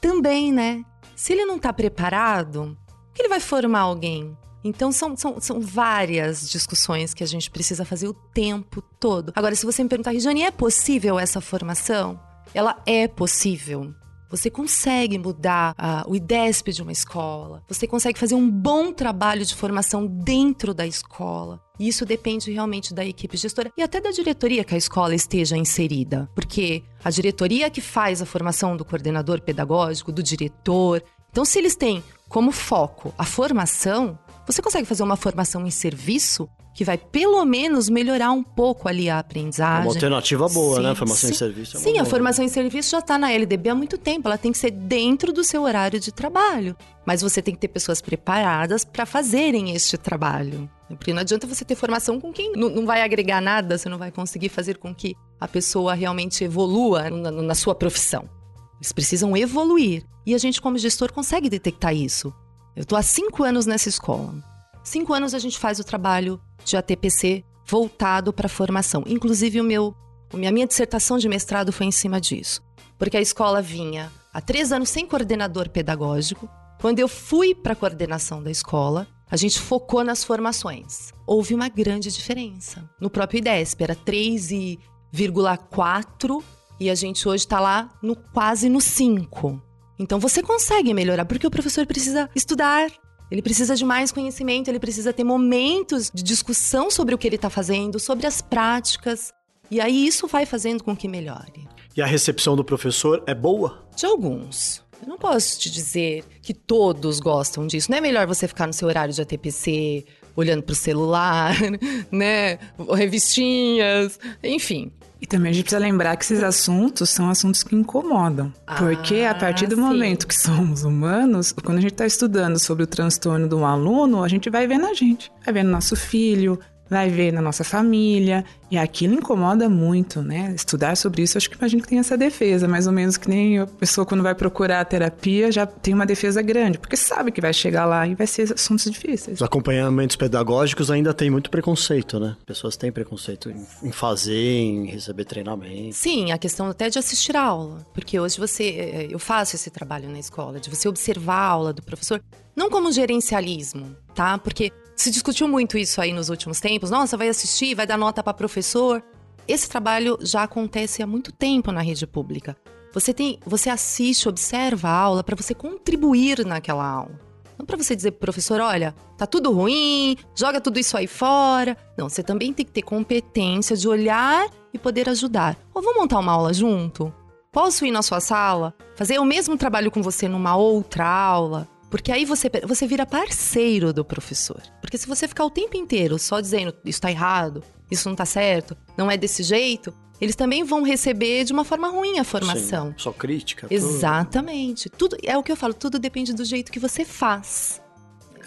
[0.00, 0.84] Também, né?
[1.14, 2.76] Se ele não está preparado,
[3.14, 4.36] que ele vai formar alguém?
[4.64, 9.32] Então, são, são, são várias discussões que a gente precisa fazer o tempo todo.
[9.34, 12.20] Agora, se você me perguntar, Regiane, é possível essa formação?
[12.54, 13.92] Ela é possível.
[14.32, 19.44] Você consegue mudar uh, o IDESP de uma escola, você consegue fazer um bom trabalho
[19.44, 21.60] de formação dentro da escola.
[21.78, 25.54] E isso depende realmente da equipe gestora e até da diretoria que a escola esteja
[25.54, 26.30] inserida.
[26.34, 31.04] Porque a diretoria que faz a formação do coordenador pedagógico, do diretor.
[31.30, 36.48] Então, se eles têm como foco a formação, você consegue fazer uma formação em serviço
[36.74, 39.86] que vai pelo menos melhorar um pouco ali a aprendizagem.
[39.86, 40.94] Uma alternativa boa, sim, né?
[40.94, 41.34] Formação sim.
[41.34, 41.76] em serviço.
[41.76, 42.02] É sim, boa.
[42.02, 44.28] a formação em serviço já está na LDB há muito tempo.
[44.28, 46.76] Ela tem que ser dentro do seu horário de trabalho.
[47.04, 50.70] Mas você tem que ter pessoas preparadas para fazerem este trabalho.
[50.88, 53.98] Porque não adianta você ter formação com quem não, não, vai agregar nada, você não
[53.98, 58.28] vai conseguir fazer com que a pessoa realmente evolua na, na sua profissão.
[58.76, 60.04] Eles precisam evoluir.
[60.24, 62.32] E a gente, como gestor, consegue detectar isso.
[62.76, 64.51] Eu estou há cinco anos nessa escola.
[64.82, 69.04] Cinco anos a gente faz o trabalho de ATPC voltado para a formação.
[69.06, 69.94] Inclusive, o meu,
[70.32, 72.60] a minha dissertação de mestrado foi em cima disso.
[72.98, 76.48] Porque a escola vinha há três anos sem coordenador pedagógico.
[76.80, 81.12] Quando eu fui para a coordenação da escola, a gente focou nas formações.
[81.26, 82.90] Houve uma grande diferença.
[83.00, 86.42] No próprio IDESP, era 3,4
[86.78, 89.62] e a gente hoje está lá no quase no 5.
[89.98, 92.90] Então você consegue melhorar, porque o professor precisa estudar,
[93.32, 97.36] ele precisa de mais conhecimento, ele precisa ter momentos de discussão sobre o que ele
[97.36, 99.32] está fazendo, sobre as práticas.
[99.70, 101.66] E aí isso vai fazendo com que melhore.
[101.96, 103.88] E a recepção do professor é boa?
[103.96, 104.82] De alguns.
[105.00, 107.90] Eu não posso te dizer que todos gostam disso.
[107.90, 110.04] Não é melhor você ficar no seu horário de ATPC,
[110.36, 111.56] olhando para o celular,
[112.12, 112.58] né?
[112.94, 114.92] Revistinhas, enfim.
[115.22, 118.52] E também a gente precisa lembrar que esses assuntos são assuntos que incomodam.
[118.66, 119.80] Ah, porque a partir do sim.
[119.80, 124.24] momento que somos humanos, quando a gente está estudando sobre o transtorno de um aluno,
[124.24, 125.30] a gente vai vendo a gente.
[125.44, 126.58] Vai vendo nosso filho,
[126.92, 130.52] vai ver na nossa família, e aquilo incomoda muito, né?
[130.54, 133.58] Estudar sobre isso, acho que imagino que tem essa defesa, mais ou menos que nem
[133.58, 137.40] a pessoa quando vai procurar a terapia já tem uma defesa grande, porque sabe que
[137.40, 139.38] vai chegar lá e vai ser assuntos difíceis.
[139.38, 142.36] Os acompanhamentos pedagógicos ainda tem muito preconceito, né?
[142.46, 145.94] Pessoas têm preconceito em fazer, em receber treinamento.
[145.94, 149.70] Sim, a questão até de assistir a aula, porque hoje você, eh, eu faço esse
[149.70, 152.22] trabalho na escola, de você observar a aula do professor,
[152.54, 154.38] não como gerencialismo, tá?
[154.38, 156.90] Porque se discutiu muito isso aí nos últimos tempos.
[156.90, 159.02] Nossa, vai assistir, vai dar nota para professor.
[159.46, 162.56] Esse trabalho já acontece há muito tempo na rede pública.
[162.92, 167.18] Você tem, você assiste, observa a aula para você contribuir naquela aula.
[167.58, 171.76] Não para você dizer pro professor, olha, tá tudo ruim, joga tudo isso aí fora.
[171.96, 175.56] Não, você também tem que ter competência de olhar e poder ajudar.
[175.74, 177.12] Ou vamos montar uma aula junto?
[177.50, 181.68] Posso ir na sua sala, fazer o mesmo trabalho com você numa outra aula?
[181.92, 184.62] Porque aí você, você vira parceiro do professor.
[184.80, 188.24] Porque se você ficar o tempo inteiro só dizendo isso está errado, isso não está
[188.24, 192.88] certo, não é desse jeito, eles também vão receber de uma forma ruim a formação.
[192.92, 193.66] Sim, só crítica.
[193.68, 194.88] Exatamente.
[194.88, 195.16] Tudo.
[195.16, 197.82] tudo é o que eu falo, tudo depende do jeito que você faz.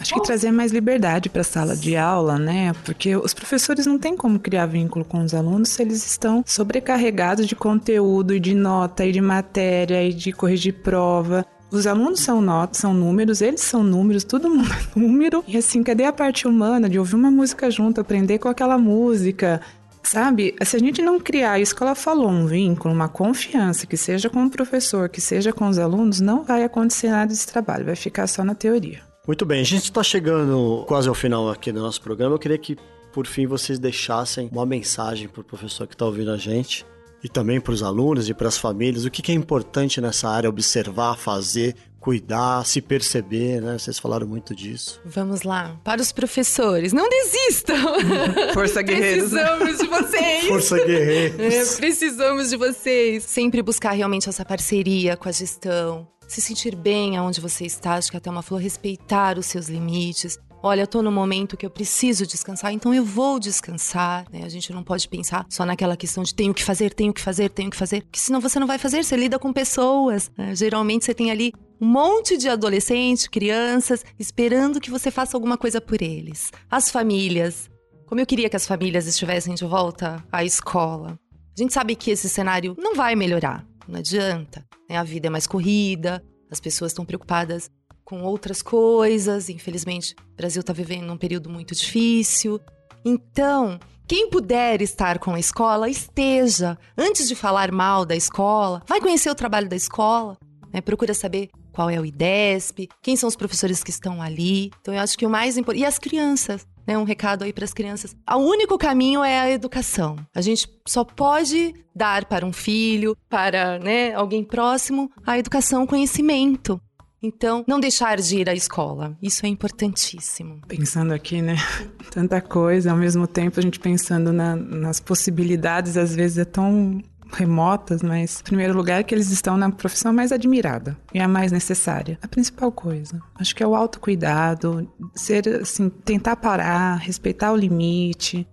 [0.00, 2.72] Acho que trazer mais liberdade para a sala de aula, né?
[2.84, 7.46] Porque os professores não têm como criar vínculo com os alunos se eles estão sobrecarregados
[7.46, 11.46] de conteúdo e de nota e de matéria e de corrigir prova.
[11.70, 15.44] Os alunos são notas, são números, eles são números, todo mundo é número.
[15.48, 19.60] E assim, cadê a parte humana de ouvir uma música junto, aprender com aquela música?
[20.02, 24.30] Sabe, se a gente não criar, a escola falou, um vínculo, uma confiança, que seja
[24.30, 27.96] com o professor, que seja com os alunos, não vai acontecer nada desse trabalho, vai
[27.96, 29.00] ficar só na teoria.
[29.26, 32.36] Muito bem, a gente está chegando quase ao final aqui do nosso programa.
[32.36, 32.76] Eu queria que,
[33.12, 36.86] por fim, vocês deixassem uma mensagem para o professor que está ouvindo a gente
[37.26, 40.28] e também para os alunos e para as famílias, o que, que é importante nessa
[40.28, 43.76] área observar, fazer, cuidar, se perceber, né?
[43.76, 45.00] Vocês falaram muito disso.
[45.04, 45.76] Vamos lá.
[45.82, 47.74] Para os professores, não desistam!
[48.54, 49.30] Força guerreiros!
[49.30, 50.44] Precisamos de vocês!
[50.46, 51.40] Força guerreiros!
[51.40, 53.24] É, precisamos de vocês!
[53.24, 56.06] Sempre buscar realmente essa parceria com a gestão.
[56.28, 60.38] Se sentir bem aonde você está, acho que até uma flor, respeitar os seus limites,
[60.62, 64.42] olha, eu tô no momento que eu preciso descansar, então eu vou descansar, né?
[64.44, 67.48] A gente não pode pensar só naquela questão de tenho que fazer, tenho que fazer,
[67.50, 70.30] tenho que fazer, porque senão você não vai fazer, você lida com pessoas.
[70.36, 70.54] Né?
[70.54, 75.80] Geralmente você tem ali um monte de adolescentes, crianças, esperando que você faça alguma coisa
[75.80, 76.50] por eles.
[76.70, 77.70] As famílias.
[78.06, 81.18] Como eu queria que as famílias estivessem de volta à escola.
[81.56, 84.64] A gente sabe que esse cenário não vai melhorar, não adianta.
[84.88, 84.96] Né?
[84.96, 87.70] A vida é mais corrida, as pessoas estão preocupadas
[88.06, 89.50] com outras coisas.
[89.50, 92.58] Infelizmente, o Brasil está vivendo um período muito difícil.
[93.04, 96.78] Então, quem puder estar com a escola, esteja.
[96.96, 100.38] Antes de falar mal da escola, vai conhecer o trabalho da escola.
[100.72, 100.80] Né?
[100.80, 104.70] Procura saber qual é o IDESP, quem são os professores que estão ali.
[104.80, 105.82] Então, eu acho que o mais importante.
[105.82, 106.66] E as crianças.
[106.86, 108.14] Né, um recado aí para as crianças.
[108.32, 110.14] O único caminho é a educação.
[110.32, 115.86] A gente só pode dar para um filho, para né, alguém próximo, a educação, o
[115.88, 116.80] conhecimento.
[117.26, 119.16] Então, não deixar de ir à escola.
[119.20, 120.60] Isso é importantíssimo.
[120.68, 121.56] Pensando aqui, né?
[122.12, 127.02] Tanta coisa, ao mesmo tempo a gente pensando na, nas possibilidades, às vezes é tão
[127.32, 131.50] remotas, mas em primeiro lugar que eles estão na profissão mais admirada e a mais
[131.50, 132.16] necessária.
[132.22, 138.46] A principal coisa, acho que é o autocuidado, ser assim, tentar parar, respeitar o limite,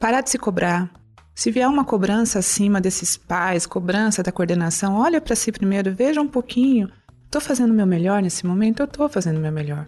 [0.00, 0.90] parar de se cobrar.
[1.32, 6.20] Se vier uma cobrança acima desses pais, cobrança da coordenação, olha para si primeiro, veja
[6.20, 6.90] um pouquinho
[7.26, 8.80] Estou fazendo o meu melhor nesse momento?
[8.80, 9.86] Eu estou fazendo o meu melhor.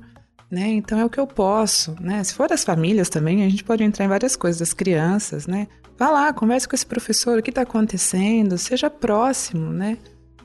[0.50, 0.68] Né?
[0.68, 2.24] Então é o que eu posso, né?
[2.24, 5.68] Se for das famílias também, a gente pode entrar em várias coisas, das crianças, né?
[5.98, 9.98] Vá lá, converse com esse professor, o que está acontecendo, seja próximo, né?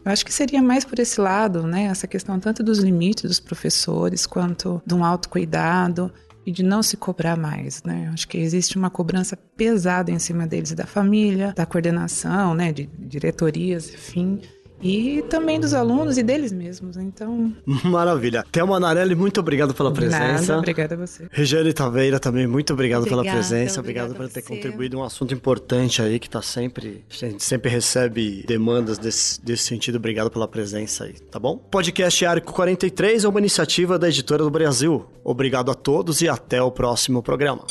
[0.03, 1.83] Eu acho que seria mais por esse lado, né?
[1.85, 6.11] Essa questão tanto dos limites dos professores, quanto de um autocuidado
[6.45, 8.11] e de não se cobrar mais, né?
[8.13, 12.73] Acho que existe uma cobrança pesada em cima deles, da família, da coordenação, né?
[12.73, 14.41] De diretorias, enfim
[14.84, 16.97] e também dos alunos e deles mesmos.
[16.97, 17.53] Então.
[17.86, 18.45] Maravilha.
[18.51, 20.47] Thelma Narelli, muito obrigado pela presença.
[20.47, 21.27] Nada, obrigada a você.
[21.31, 23.79] Regiane Taveira também, muito obrigado obrigada, pela presença.
[23.79, 27.05] Obrigado por ter contribuído um assunto importante aí que tá sempre.
[27.09, 29.95] A gente sempre recebe demandas desse, desse sentido.
[29.95, 31.57] Obrigado pela presença aí, tá bom?
[31.57, 35.05] Podcast Arco 43 é uma iniciativa da Editora do Brasil.
[35.23, 37.65] Obrigado a todos e até o próximo programa.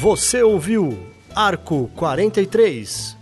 [0.00, 0.98] Você ouviu
[1.34, 3.21] Arco 43